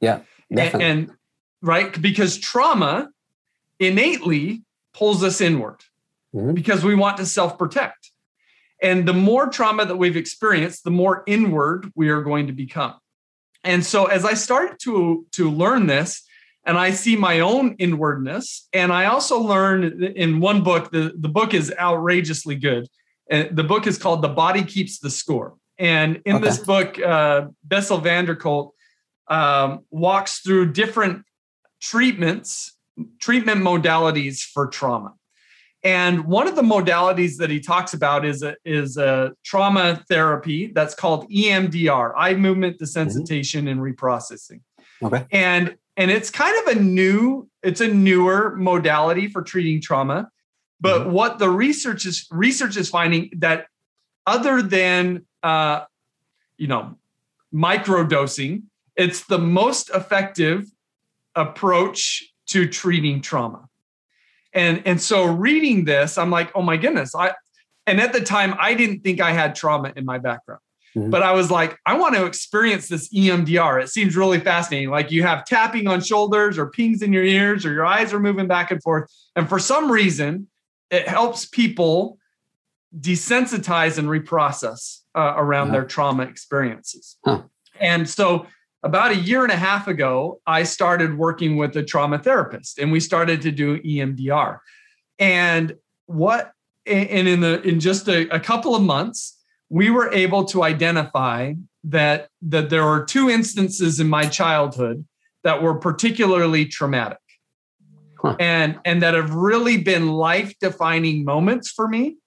[0.00, 0.20] Yeah.
[0.50, 1.10] And, and
[1.62, 3.10] right, because trauma
[3.80, 4.62] innately
[4.94, 5.80] pulls us inward
[6.34, 6.52] mm-hmm.
[6.52, 8.12] because we want to self-protect.
[8.82, 12.94] And the more trauma that we've experienced, the more inward we are going to become.
[13.64, 16.22] And so as I started to, to learn this,
[16.64, 21.28] and I see my own inwardness, and I also learned in one book, the, the
[21.28, 22.88] book is outrageously good.
[23.30, 25.54] And the book is called The Body Keeps the Score.
[25.78, 26.44] And in okay.
[26.44, 28.74] this book, uh, Bessel van der Kolk
[29.28, 31.24] um, walks through different
[31.80, 32.76] treatments,
[33.20, 35.14] treatment modalities for trauma.
[35.86, 40.72] And one of the modalities that he talks about is a, is a trauma therapy
[40.74, 43.68] that's called EMDR, eye movement desensitization mm-hmm.
[43.68, 44.62] and reprocessing.
[45.00, 45.24] Okay.
[45.30, 50.28] And and it's kind of a new, it's a newer modality for treating trauma.
[50.80, 51.12] But mm-hmm.
[51.12, 53.66] what the research is research is finding that
[54.26, 55.84] other than uh,
[56.58, 56.96] you know
[57.54, 58.64] microdosing,
[58.96, 60.66] it's the most effective
[61.36, 63.65] approach to treating trauma.
[64.56, 67.14] And and so reading this, I'm like, oh my goodness.
[67.14, 67.34] I
[67.86, 70.60] and at the time I didn't think I had trauma in my background.
[70.96, 71.10] Mm-hmm.
[71.10, 73.82] But I was like, I want to experience this EMDR.
[73.82, 74.88] It seems really fascinating.
[74.88, 78.18] Like you have tapping on shoulders or pings in your ears or your eyes are
[78.18, 79.12] moving back and forth.
[79.36, 80.48] And for some reason,
[80.90, 82.18] it helps people
[82.98, 87.18] desensitize and reprocess uh, around their trauma experiences.
[87.26, 87.42] Huh.
[87.78, 88.46] And so
[88.86, 92.92] about a year and a half ago, I started working with a trauma therapist and
[92.92, 94.60] we started to do EMDR.
[95.18, 95.74] And
[96.06, 96.52] what
[96.86, 101.54] and in the in just a, a couple of months, we were able to identify
[101.82, 105.04] that that there were two instances in my childhood
[105.42, 107.18] that were particularly traumatic.
[108.22, 108.36] Huh.
[108.38, 112.18] And and that have really been life-defining moments for me.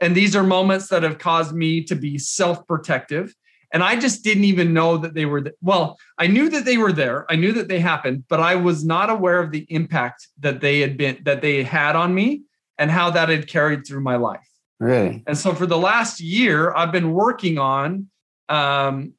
[0.00, 3.32] And these are moments that have caused me to be self-protective
[3.72, 6.76] and I just didn't even know that they were, th- well, I knew that they
[6.76, 7.24] were there.
[7.30, 10.80] I knew that they happened, but I was not aware of the impact that they
[10.80, 12.42] had been, that they had on me
[12.76, 14.46] and how that had carried through my life.
[14.78, 15.22] Really?
[15.26, 18.08] And so for the last year, I've been working on,
[18.50, 19.14] um,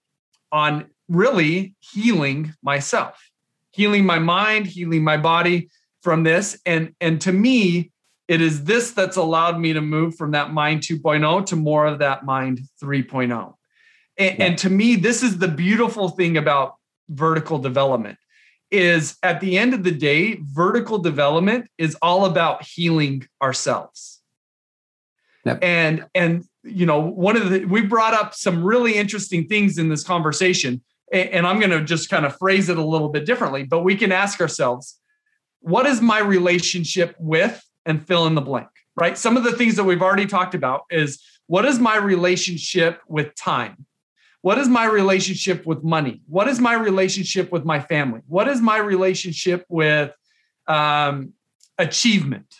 [0.51, 3.31] on really healing myself,
[3.71, 5.69] healing my mind, healing my body
[6.01, 6.59] from this.
[6.65, 7.91] And, and to me,
[8.27, 11.99] it is this that's allowed me to move from that mind 2.0 to more of
[11.99, 13.55] that mind 3.0.
[14.17, 14.45] And, yeah.
[14.45, 16.75] and to me, this is the beautiful thing about
[17.09, 18.17] vertical development
[18.71, 24.21] is at the end of the day, vertical development is all about healing ourselves.
[25.45, 25.59] Yep.
[25.61, 29.89] And and you know, one of the we brought up some really interesting things in
[29.89, 33.63] this conversation, and I'm going to just kind of phrase it a little bit differently.
[33.63, 34.99] But we can ask ourselves,
[35.59, 39.17] what is my relationship with and fill in the blank, right?
[39.17, 43.35] Some of the things that we've already talked about is what is my relationship with
[43.35, 43.85] time?
[44.43, 46.21] What is my relationship with money?
[46.27, 48.19] What is my relationship with my family?
[48.27, 50.11] What is my relationship with
[50.67, 51.31] um,
[51.77, 52.53] achievement?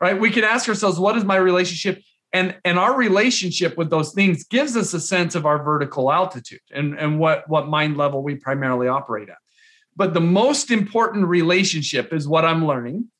[0.00, 0.20] Right?
[0.20, 2.00] We can ask ourselves, what is my relationship?
[2.32, 6.60] And, and our relationship with those things gives us a sense of our vertical altitude
[6.70, 9.38] and, and what, what mind level we primarily operate at.
[9.96, 13.10] But the most important relationship is what I'm learning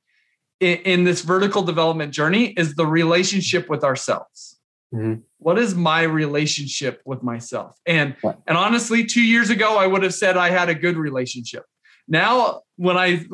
[0.60, 4.55] in, in this vertical development journey is the relationship with ourselves.
[4.94, 5.20] Mm-hmm.
[5.38, 7.76] What is my relationship with myself?
[7.86, 11.64] And and honestly, two years ago, I would have said I had a good relationship.
[12.08, 13.24] Now, when I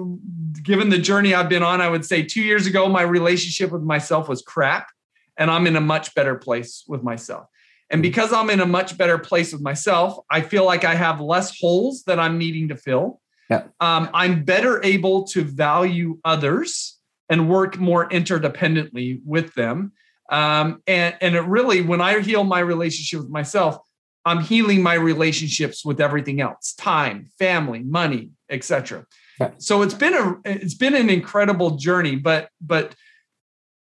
[0.63, 3.83] given the journey I've been on, I would say two years ago, my relationship with
[3.83, 4.89] myself was crap,
[5.37, 7.47] and I'm in a much better place with myself.
[7.91, 8.03] And mm-hmm.
[8.03, 11.59] because I'm in a much better place with myself, I feel like I have less
[11.61, 13.21] holes that I'm needing to fill.
[13.51, 13.65] Yeah.
[13.81, 16.99] Um, I'm better able to value others
[17.29, 19.93] and work more interdependently with them.
[20.33, 23.79] Um, and, and it really, when I heal my relationship with myself,
[24.25, 29.05] I'm healing my relationships with everything else, time, family, money, etc.
[29.39, 29.51] Yeah.
[29.59, 32.95] So it's been a it's been an incredible journey, but but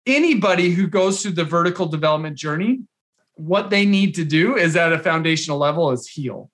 [0.06, 2.82] anybody who goes through the vertical development journey,
[3.36, 6.52] what they need to do is at a foundational level is heal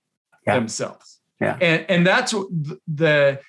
[0.47, 0.55] yeah.
[0.55, 1.19] themselves.
[1.41, 1.57] Yeah.
[1.59, 2.33] And and that's
[2.87, 3.41] the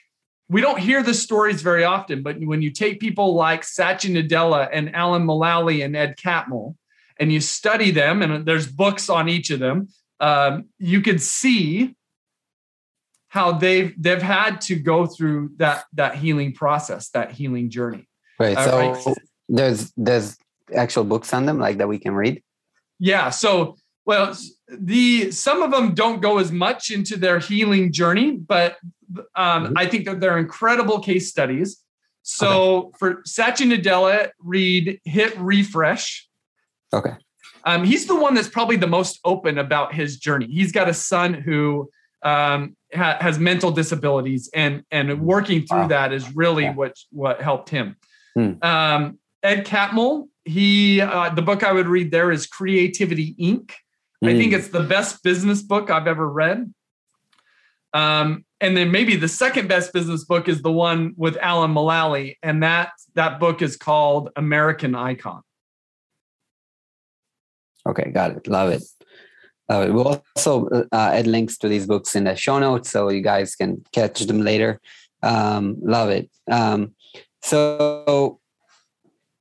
[0.49, 4.69] we don't hear the stories very often, but when you take people like Satya Nadella
[4.73, 6.77] and Alan Mulally and Ed Catmull,
[7.19, 9.89] and you study them, and there's books on each of them,
[10.21, 11.95] um, you can see
[13.29, 18.09] how they've they've had to go through that that healing process, that healing journey.
[18.39, 18.57] Right.
[18.57, 19.17] Uh, so right?
[19.49, 20.37] there's there's
[20.75, 22.43] actual books on them like that we can read.
[22.99, 23.31] Yeah.
[23.31, 23.77] So
[24.07, 24.37] well,
[24.69, 28.77] the some of them don't go as much into their healing journey, but
[29.35, 29.73] um, mm-hmm.
[29.77, 31.83] I think that they're incredible case studies.
[32.23, 32.91] So okay.
[32.99, 36.29] for Satya Nadella, read Hit Refresh.
[36.93, 37.13] Okay.
[37.65, 40.47] Um, he's the one that's probably the most open about his journey.
[40.47, 41.91] He's got a son who
[42.23, 45.89] um, ha- has mental disabilities, and and working through wow.
[45.89, 47.97] that is really what what helped him.
[48.35, 48.53] Hmm.
[48.63, 53.73] Um, Ed Catmull, he uh, the book I would read there is Creativity Inc.
[54.25, 54.59] I think hmm.
[54.59, 56.73] it's the best business book I've ever read.
[57.93, 62.37] Um, and then maybe the second best business book is the one with Alan Mulally,
[62.43, 65.43] and that that book is called American Icon.
[67.87, 68.49] Okay, got it.
[68.49, 68.83] Love it.
[69.71, 69.93] Love it.
[69.93, 73.55] We'll also uh, add links to these books in the show notes so you guys
[73.55, 74.81] can catch them later.
[75.23, 76.31] Um, love it.
[76.51, 76.95] Um,
[77.43, 78.41] so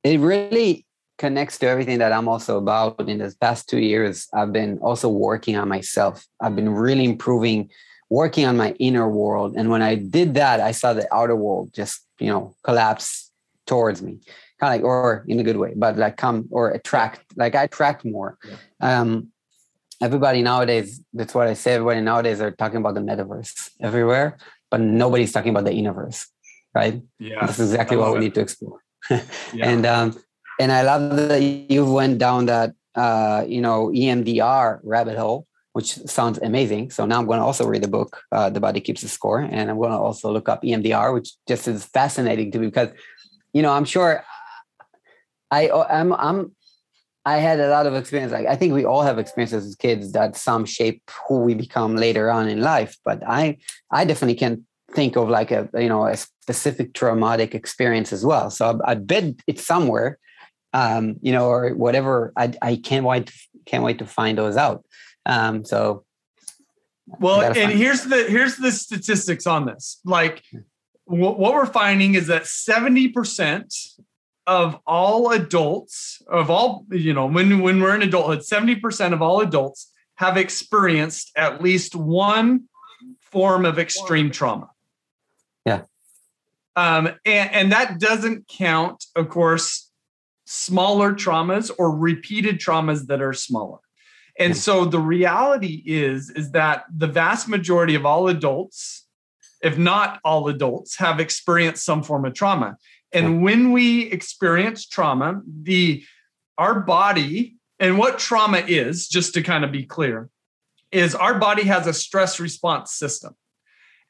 [0.02, 0.85] it really
[1.18, 3.08] connects to everything that I'm also about.
[3.08, 6.26] In the past two years, I've been also working on myself.
[6.40, 7.70] I've been really improving,
[8.10, 9.54] working on my inner world.
[9.56, 13.30] And when I did that, I saw the outer world just, you know, collapse
[13.66, 14.20] towards me.
[14.58, 17.64] Kind of like, or in a good way, but like come or attract, like I
[17.64, 18.38] attract more.
[18.48, 19.00] Yeah.
[19.00, 19.28] Um,
[20.02, 24.38] everybody nowadays, that's what I say, everybody nowadays are talking about the metaverse everywhere,
[24.70, 26.26] but nobody's talking about the universe,
[26.74, 27.02] right?
[27.18, 27.44] Yeah.
[27.44, 28.82] That's exactly what we need to explore.
[29.10, 29.20] yeah.
[29.60, 30.18] And um,
[30.58, 35.94] and I love that you've went down that uh, you know EMDR rabbit hole, which
[36.06, 36.90] sounds amazing.
[36.90, 39.40] So now I'm going to also read the book, uh, The Body Keeps the Score,
[39.40, 42.90] and I'm going to also look up EMDR, which just is fascinating to me because
[43.52, 44.24] you know I'm sure
[45.50, 46.56] I I'm I'm
[47.24, 48.32] I had a lot of experience.
[48.32, 51.96] Like I think we all have experiences as kids that some shape who we become
[51.96, 52.96] later on in life.
[53.04, 53.58] But I
[53.90, 58.50] I definitely can think of like a you know a specific traumatic experience as well.
[58.50, 60.18] So I, I bet it's somewhere
[60.76, 62.32] um, you know, or whatever.
[62.36, 63.32] I, I can't wait
[63.64, 64.84] can't wait to find those out.
[65.24, 66.04] Um, so,
[67.06, 70.00] well, and here's the here's the statistics on this.
[70.04, 70.42] Like,
[71.04, 73.74] what, what we're finding is that seventy percent
[74.46, 79.22] of all adults of all you know when when we're in adulthood, seventy percent of
[79.22, 82.64] all adults have experienced at least one
[83.20, 84.68] form of extreme trauma.
[85.64, 85.82] Yeah.
[86.74, 89.85] Um, and, and that doesn't count, of course,
[90.46, 93.78] smaller traumas or repeated traumas that are smaller.
[94.38, 94.58] And hmm.
[94.58, 99.06] so the reality is is that the vast majority of all adults,
[99.60, 102.76] if not all adults, have experienced some form of trauma.
[103.12, 106.04] And when we experience trauma, the
[106.58, 110.30] our body and what trauma is, just to kind of be clear,
[110.92, 113.34] is our body has a stress response system.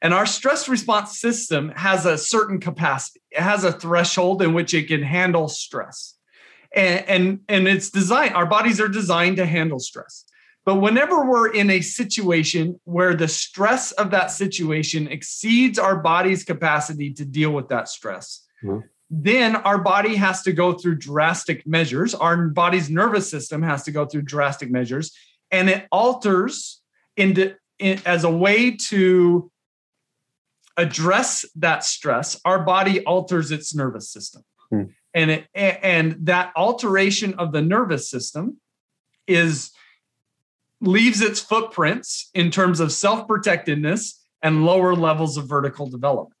[0.01, 3.21] And our stress response system has a certain capacity.
[3.31, 6.16] It has a threshold in which it can handle stress
[6.77, 10.23] and, and and it's designed our bodies are designed to handle stress
[10.67, 16.43] But whenever we're in a situation where the stress of that situation exceeds our body's
[16.43, 18.85] capacity to deal with that stress, mm-hmm.
[19.09, 22.13] then our body has to go through drastic measures.
[22.13, 25.15] Our body's nervous system has to go through drastic measures,
[25.51, 26.81] and it alters
[27.15, 29.49] into in, as a way to
[30.75, 32.41] address that stress.
[32.43, 34.89] Our body alters its nervous system, mm.
[35.13, 38.57] And it, and that alteration of the nervous system
[39.25, 39.71] is
[40.79, 46.37] leaves its footprints in terms of self-protectedness and lower levels of vertical development.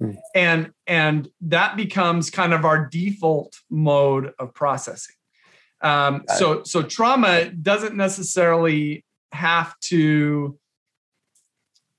[0.00, 0.16] Mm.
[0.34, 5.16] And and that becomes kind of our default mode of processing.
[5.82, 10.58] Um, so so trauma doesn't necessarily have to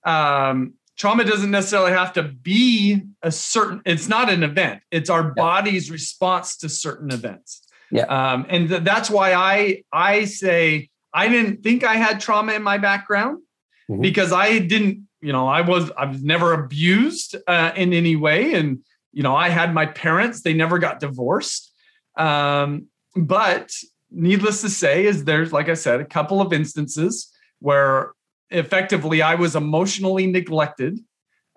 [0.03, 5.23] um, trauma doesn't necessarily have to be a certain it's not an event it's our
[5.23, 5.33] yeah.
[5.35, 11.27] body's response to certain events yeah um, and th- that's why i i say I
[11.27, 13.41] didn't think I had trauma in my background
[13.89, 14.01] mm-hmm.
[14.01, 18.53] because I didn't, you know, I was I was never abused uh, in any way,
[18.53, 18.79] and
[19.11, 21.71] you know, I had my parents; they never got divorced.
[22.15, 23.71] Um, but
[24.09, 28.13] needless to say, is there's like I said, a couple of instances where
[28.51, 30.99] effectively I was emotionally neglected,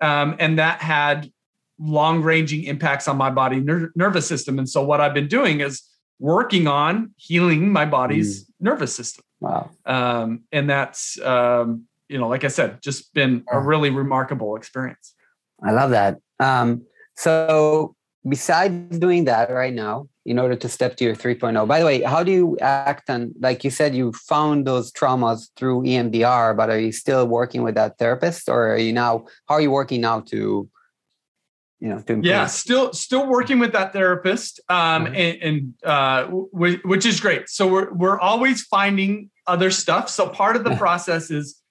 [0.01, 1.31] um, and that had
[1.77, 4.57] long-ranging impacts on my body ner- nervous system.
[4.59, 5.83] And so, what I've been doing is
[6.19, 8.47] working on healing my body's mm.
[8.61, 9.23] nervous system.
[9.41, 9.69] Wow.
[9.85, 15.13] Um, and that's, um, you know, like I said, just been a really remarkable experience.
[15.61, 16.17] I love that.
[16.39, 16.83] Um,
[17.15, 17.95] so,
[18.27, 22.01] besides doing that right now, in order to step to your 3.0, by the way,
[22.01, 26.69] how do you act on, like you said, you found those traumas through EMDR, but
[26.69, 30.01] are you still working with that therapist or are you now, how are you working
[30.01, 30.67] now to
[31.81, 32.21] you know to.
[32.23, 35.15] yeah still still working with that therapist um mm-hmm.
[35.15, 37.49] and, and uh w- which is great.
[37.49, 40.09] So we're we're always finding other stuff.
[40.09, 41.61] So part of the process is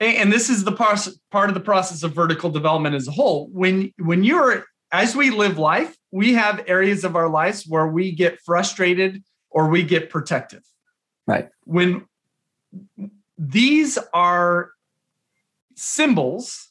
[0.00, 3.48] and this is the part part of the process of vertical development as a whole.
[3.52, 8.12] When when you're as we live life we have areas of our lives where we
[8.12, 10.62] get frustrated or we get protective
[11.26, 12.04] right when
[13.38, 14.70] these are
[15.76, 16.70] symbols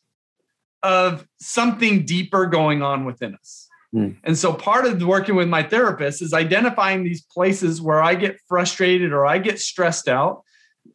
[0.84, 3.68] of something deeper going on within us.
[3.94, 4.18] Mm.
[4.24, 8.38] And so part of working with my therapist is identifying these places where I get
[8.48, 10.44] frustrated or I get stressed out.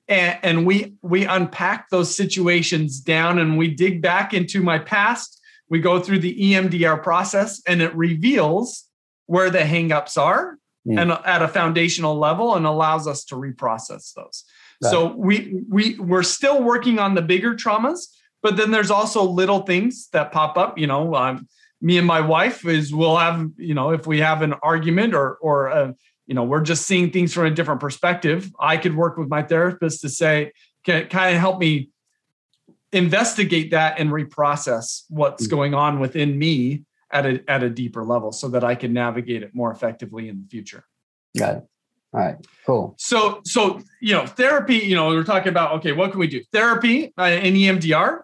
[0.06, 5.40] And, and we we unpack those situations down and we dig back into my past.
[5.68, 8.84] We go through the EMDR process and it reveals
[9.26, 11.00] where the hangups are mm.
[11.00, 14.44] and at a foundational level and allows us to reprocess those.
[14.82, 14.90] Right.
[14.90, 18.06] So we we we're still working on the bigger traumas,
[18.42, 20.78] but then there's also little things that pop up.
[20.78, 21.48] You know, um,
[21.80, 25.36] me and my wife is we'll have you know if we have an argument or
[25.40, 25.92] or a, uh,
[26.26, 28.50] you know we're just seeing things from a different perspective.
[28.58, 30.52] I could work with my therapist to say
[30.84, 31.90] can kind of help me
[32.94, 35.54] investigate that and reprocess what's mm-hmm.
[35.54, 39.42] going on within me at a at a deeper level so that I can navigate
[39.42, 40.84] it more effectively in the future.
[41.36, 41.64] Got it.
[42.12, 42.94] All right, cool.
[42.96, 44.76] So, so you know, therapy.
[44.76, 46.42] You know, we're talking about okay, what can we do?
[46.52, 48.20] Therapy uh, in EMDR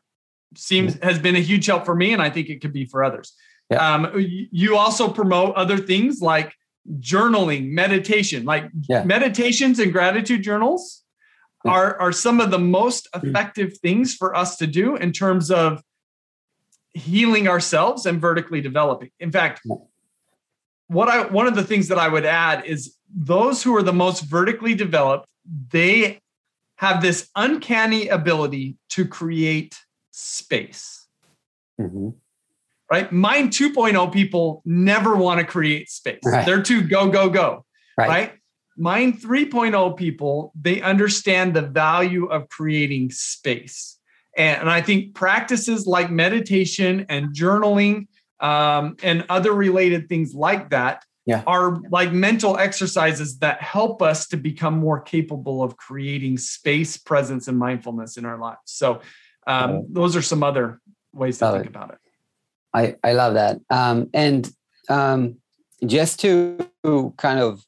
[0.57, 3.03] seems has been a huge help for me, and I think it could be for
[3.03, 3.33] others.
[3.69, 3.95] Yeah.
[3.95, 6.55] Um, you also promote other things like
[6.99, 9.05] journaling, meditation, like yeah.
[9.05, 11.03] meditations and gratitude journals
[11.65, 13.23] are are some of the most mm.
[13.23, 15.83] effective things for us to do in terms of
[16.93, 19.11] healing ourselves and vertically developing.
[19.21, 19.61] In fact,
[20.89, 23.93] what I one of the things that I would add is those who are the
[23.93, 25.27] most vertically developed,
[25.71, 26.21] they
[26.77, 29.77] have this uncanny ability to create
[30.11, 31.07] space.
[31.81, 32.11] Mm-hmm.
[32.91, 33.13] Right?
[33.13, 36.21] Mind 2.0 people never want to create space.
[36.25, 36.45] Right.
[36.45, 37.65] They're too go, go, go.
[37.97, 38.09] Right.
[38.09, 38.33] right?
[38.77, 43.99] Mind 3.0 people, they understand the value of creating space.
[44.37, 48.07] And, and I think practices like meditation and journaling
[48.41, 51.43] um, and other related things like that yeah.
[51.47, 57.49] are like mental exercises that help us to become more capable of creating space, presence,
[57.49, 58.61] and mindfulness in our lives.
[58.65, 59.01] So
[59.47, 60.81] um, those are some other
[61.13, 61.69] ways to think it.
[61.69, 61.99] about it.
[62.73, 63.61] I, I love that.
[63.69, 64.51] Um, and
[64.89, 65.37] um,
[65.85, 66.59] just to
[67.17, 67.65] kind of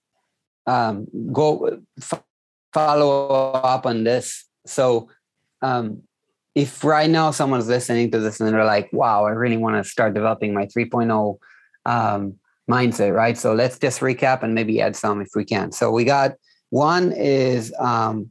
[0.66, 2.22] um, go f-
[2.72, 4.44] follow up on this.
[4.66, 5.08] So,
[5.60, 6.02] um,
[6.54, 9.88] if right now someone's listening to this and they're like, wow, I really want to
[9.88, 11.38] start developing my 3.0
[11.86, 12.34] um,
[12.70, 13.38] mindset, right?
[13.38, 15.72] So let's just recap and maybe add some if we can.
[15.72, 16.32] So we got
[16.68, 18.30] one is um,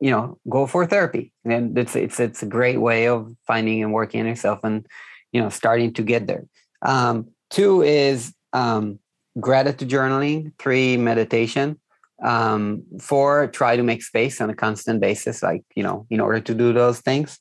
[0.00, 3.92] you know go for therapy and it's it's it's a great way of finding and
[3.92, 4.86] working on yourself and
[5.32, 6.44] you know starting to get there
[6.82, 8.98] um, two is um,
[9.40, 11.78] gratitude journaling three meditation
[12.24, 16.40] um, for try to make space on a constant basis, like you know, in order
[16.40, 17.38] to do those things.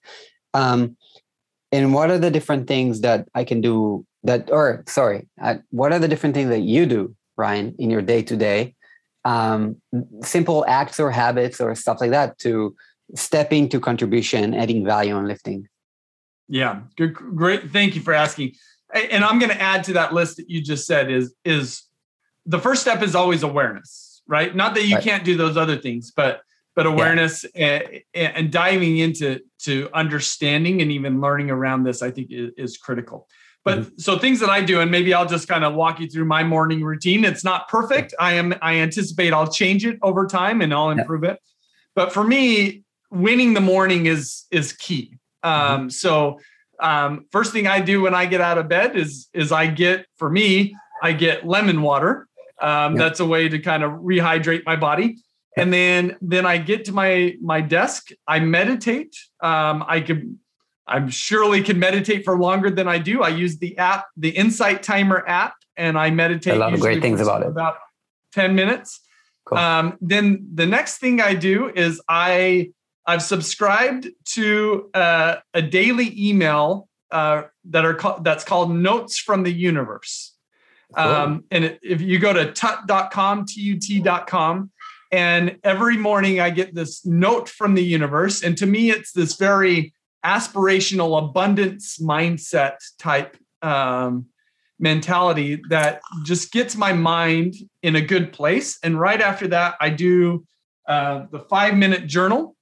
[0.54, 0.98] Um,
[1.72, 5.28] and what are the different things that I can do that, or sorry,
[5.70, 8.76] what are the different things that you do, Ryan, in your day to day?
[10.24, 12.74] Simple acts or habits or stuff like that to
[13.16, 15.68] step into contribution, adding value and lifting.
[16.48, 17.72] Yeah, good, great.
[17.72, 18.54] Thank you for asking.
[18.94, 21.84] And I'm going to add to that list that you just said is is
[22.48, 24.56] the first step is always awareness, right?
[24.56, 25.04] Not that you right.
[25.04, 26.42] can't do those other things, but
[26.76, 27.82] but awareness yeah.
[28.14, 32.78] and, and, diving into to understanding and even learning around this, I think is, is
[32.78, 33.28] critical.
[33.66, 33.98] But mm-hmm.
[33.98, 36.44] so things that I do, and maybe I'll just kind of walk you through my
[36.44, 37.26] morning routine.
[37.26, 38.14] It's not perfect.
[38.20, 41.32] I am I anticipate I'll change it over time and I'll improve yeah.
[41.32, 41.40] it.
[41.96, 45.18] But for me, winning the morning is is key.
[45.44, 45.74] Mm-hmm.
[45.74, 46.40] Um, so
[46.80, 50.06] um, first thing I do when I get out of bed is is I get
[50.16, 52.27] for me I get lemon water.
[52.62, 53.00] Um, yep.
[53.00, 55.18] That's a way to kind of rehydrate my body.
[55.56, 58.10] And then then I get to my my desk.
[58.28, 59.16] I meditate.
[59.42, 60.40] Um, I can
[60.88, 63.24] I'm surely can meditate for longer than I do.
[63.24, 66.54] I use the app, the Insight Timer app, and I meditate.
[66.54, 67.48] A lot of great things about it.
[67.48, 67.78] About
[68.32, 69.02] ten minutes.
[69.46, 69.58] Cool.
[69.58, 72.72] Um, then the next thing I do is I
[73.06, 79.44] I've subscribed to uh, a daily email uh, that are ca- that's called Notes from
[79.44, 80.37] the Universe.
[80.96, 84.72] Um, and it, if you go to tut.com, T-U-T.com,
[85.12, 88.44] and every morning I get this note from the universe.
[88.44, 89.94] And to me, it's this very
[90.26, 94.26] aspirational abundance mindset type um,
[94.80, 98.78] mentality that just gets my mind in a good place.
[98.84, 100.46] And right after that, I do
[100.88, 102.58] uh, the five minute journal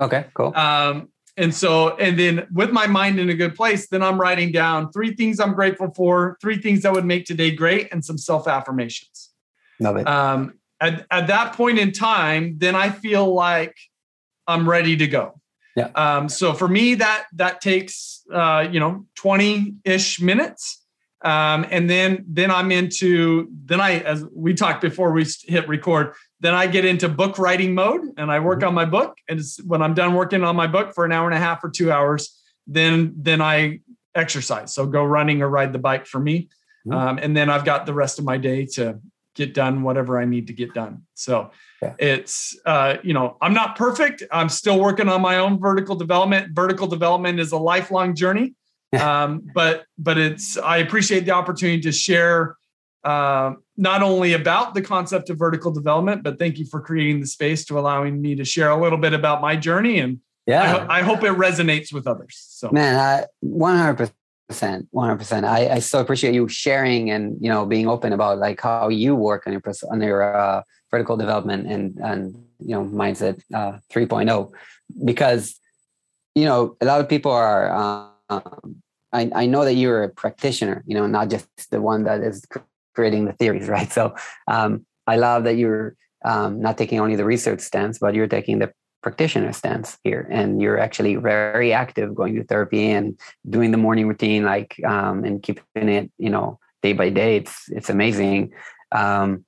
[0.00, 0.54] Okay, cool.
[0.54, 4.52] Um, and so, and then with my mind in a good place, then I'm writing
[4.52, 8.16] down three things I'm grateful for, three things that would make today great, and some
[8.16, 9.30] self affirmations.
[9.78, 10.08] Love it.
[10.08, 13.76] Um, at, at that point in time, then I feel like
[14.46, 15.40] I'm ready to go.
[15.76, 15.88] Yeah.
[15.94, 20.82] Um, so for me, that that takes uh, you know 20 ish minutes.
[21.22, 26.14] Um, and then then I'm into then I as we talked before we hit record
[26.40, 28.68] then I get into book writing mode and I work mm-hmm.
[28.68, 29.16] on my book.
[29.28, 31.70] And when I'm done working on my book for an hour and a half or
[31.70, 33.80] two hours, then then I
[34.14, 34.74] exercise.
[34.74, 36.48] So go running or ride the bike for me.
[36.86, 36.92] Mm-hmm.
[36.92, 39.00] Um, and then I've got the rest of my day to
[39.34, 41.02] get done whatever I need to get done.
[41.14, 41.50] So
[41.82, 41.94] yeah.
[41.98, 44.22] it's uh, you know I'm not perfect.
[44.30, 46.54] I'm still working on my own vertical development.
[46.54, 48.54] Vertical development is a lifelong journey.
[49.00, 52.56] um, but but it's I appreciate the opportunity to share
[53.06, 57.26] uh, not only about the concept of vertical development, but thank you for creating the
[57.26, 60.00] space to allowing me to share a little bit about my journey.
[60.00, 62.44] And yeah, I, ho- I hope it resonates with others.
[62.48, 64.10] So, man, one hundred
[64.48, 65.46] percent, one hundred percent.
[65.46, 69.14] I I so appreciate you sharing and you know being open about like how you
[69.14, 74.50] work on your on your uh, vertical development and and you know mindset uh, 3.0
[75.04, 75.54] because
[76.34, 77.70] you know a lot of people are.
[78.30, 78.82] Um,
[79.12, 82.44] I, I know that you're a practitioner, you know, not just the one that is
[82.96, 83.92] creating the theories, right?
[83.92, 84.16] So
[84.48, 85.94] um, I love that you're
[86.24, 88.72] um, not taking only the research stance, but you're taking the
[89.02, 93.16] practitioner stance here, and you're actually very active, going to therapy and
[93.48, 97.36] doing the morning routine, like um, and keeping it, you know, day by day.
[97.36, 98.52] It's it's amazing,
[98.90, 99.44] um,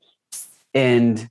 [0.74, 1.28] and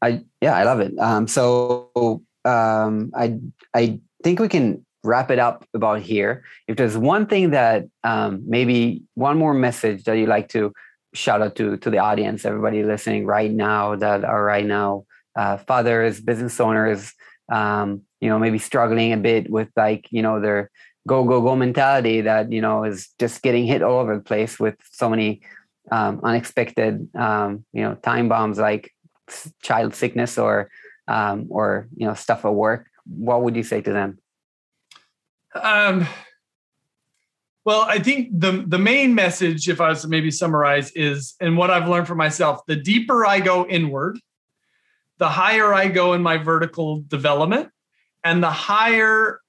[0.00, 0.98] I yeah, I love it.
[0.98, 3.38] Um, so um, I
[3.74, 6.44] I think we can wrap it up about here.
[6.66, 10.72] If there's one thing that um, maybe one more message that you'd like to
[11.14, 15.04] shout out to to the audience, everybody listening right now that are right now
[15.36, 17.12] uh, fathers, business owners,
[17.50, 20.70] um, you know, maybe struggling a bit with like you know their
[21.06, 24.58] go go go mentality that you know is just getting hit all over the place
[24.58, 25.40] with so many
[25.90, 28.92] um, unexpected um, you know time bombs like
[29.62, 30.70] child sickness or
[31.06, 32.86] um, or you know stuff at work.
[33.06, 34.18] What would you say to them?
[35.54, 36.06] Um,
[37.68, 41.54] well, I think the the main message, if I was to maybe summarize, is and
[41.54, 44.18] what I've learned for myself: the deeper I go inward,
[45.18, 47.68] the higher I go in my vertical development,
[48.24, 49.42] and the higher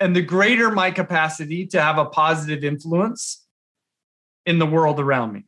[0.00, 3.42] and the greater my capacity to have a positive influence
[4.44, 5.46] in the world around me.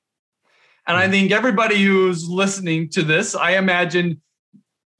[0.86, 1.12] And I hmm.
[1.12, 4.22] think everybody who's listening to this, I imagine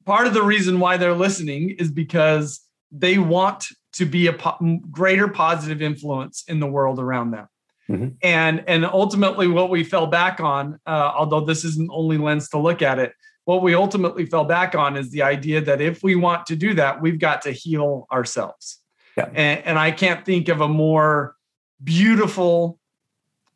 [0.05, 2.61] part of the reason why they're listening is because
[2.93, 7.49] they want to be a po- greater positive influence in the world around them.
[7.89, 8.09] Mm-hmm.
[8.23, 12.49] And and ultimately, what we fell back on, uh, although this isn't the only lens
[12.51, 13.13] to look at it,
[13.45, 16.75] what we ultimately fell back on is the idea that if we want to do
[16.75, 18.79] that, we've got to heal ourselves.
[19.17, 19.29] Yeah.
[19.35, 21.37] And, and I can't think of a more
[21.83, 22.79] beautiful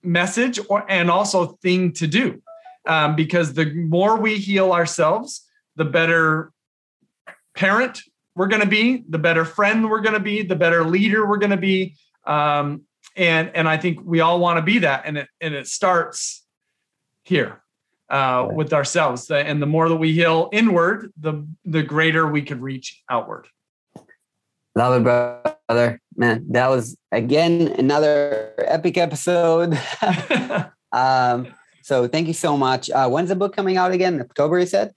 [0.02, 2.42] message or and also thing to do,
[2.86, 5.44] um, because the more we heal ourselves,
[5.76, 6.52] the better
[7.54, 8.02] parent
[8.38, 11.38] we're going to be, the better friend we're going to be, the better leader we're
[11.38, 11.96] going to be.
[12.24, 12.82] Um,
[13.16, 16.46] and and I think we all want to be that, and it and it starts
[17.24, 17.60] here
[18.08, 19.28] uh, with ourselves.
[19.28, 23.48] And the more that we heal inward, the the greater we could reach outward.
[24.76, 26.00] Love it, brother.
[26.14, 29.76] Man, that was again another epic episode.
[30.92, 31.48] um,
[31.82, 32.88] so thank you so much.
[32.88, 34.20] Uh, when's the book coming out again?
[34.20, 34.92] October, you said.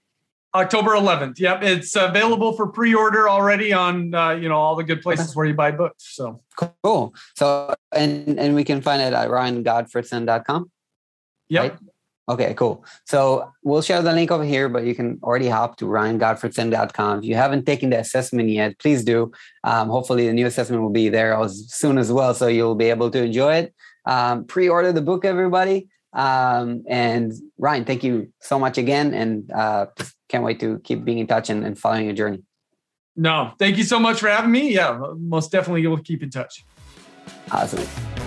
[0.53, 1.39] October 11th.
[1.39, 5.45] Yep, it's available for pre-order already on uh, you know all the good places where
[5.45, 6.15] you buy books.
[6.15, 6.41] So
[6.83, 7.13] cool.
[7.35, 10.71] So and and we can find it at ryangottfredson.com.
[11.49, 11.71] Yep.
[11.71, 11.79] Right?
[12.29, 12.85] Okay, cool.
[13.05, 17.19] So we'll share the link over here, but you can already hop to ryangottfredson.com.
[17.19, 19.31] If you haven't taken the assessment yet, please do.
[19.63, 22.89] Um, hopefully, the new assessment will be there as soon as well, so you'll be
[22.89, 23.73] able to enjoy it.
[24.05, 25.89] Um, pre-order the book, everybody.
[26.13, 29.87] Um, and Ryan, thank you so much again, and uh,
[30.27, 32.39] can't wait to keep being in touch and, and following your journey.
[33.15, 34.73] No, thank you so much for having me.
[34.73, 36.65] Yeah, most definitely, we'll keep in touch.
[37.51, 38.20] Awesome.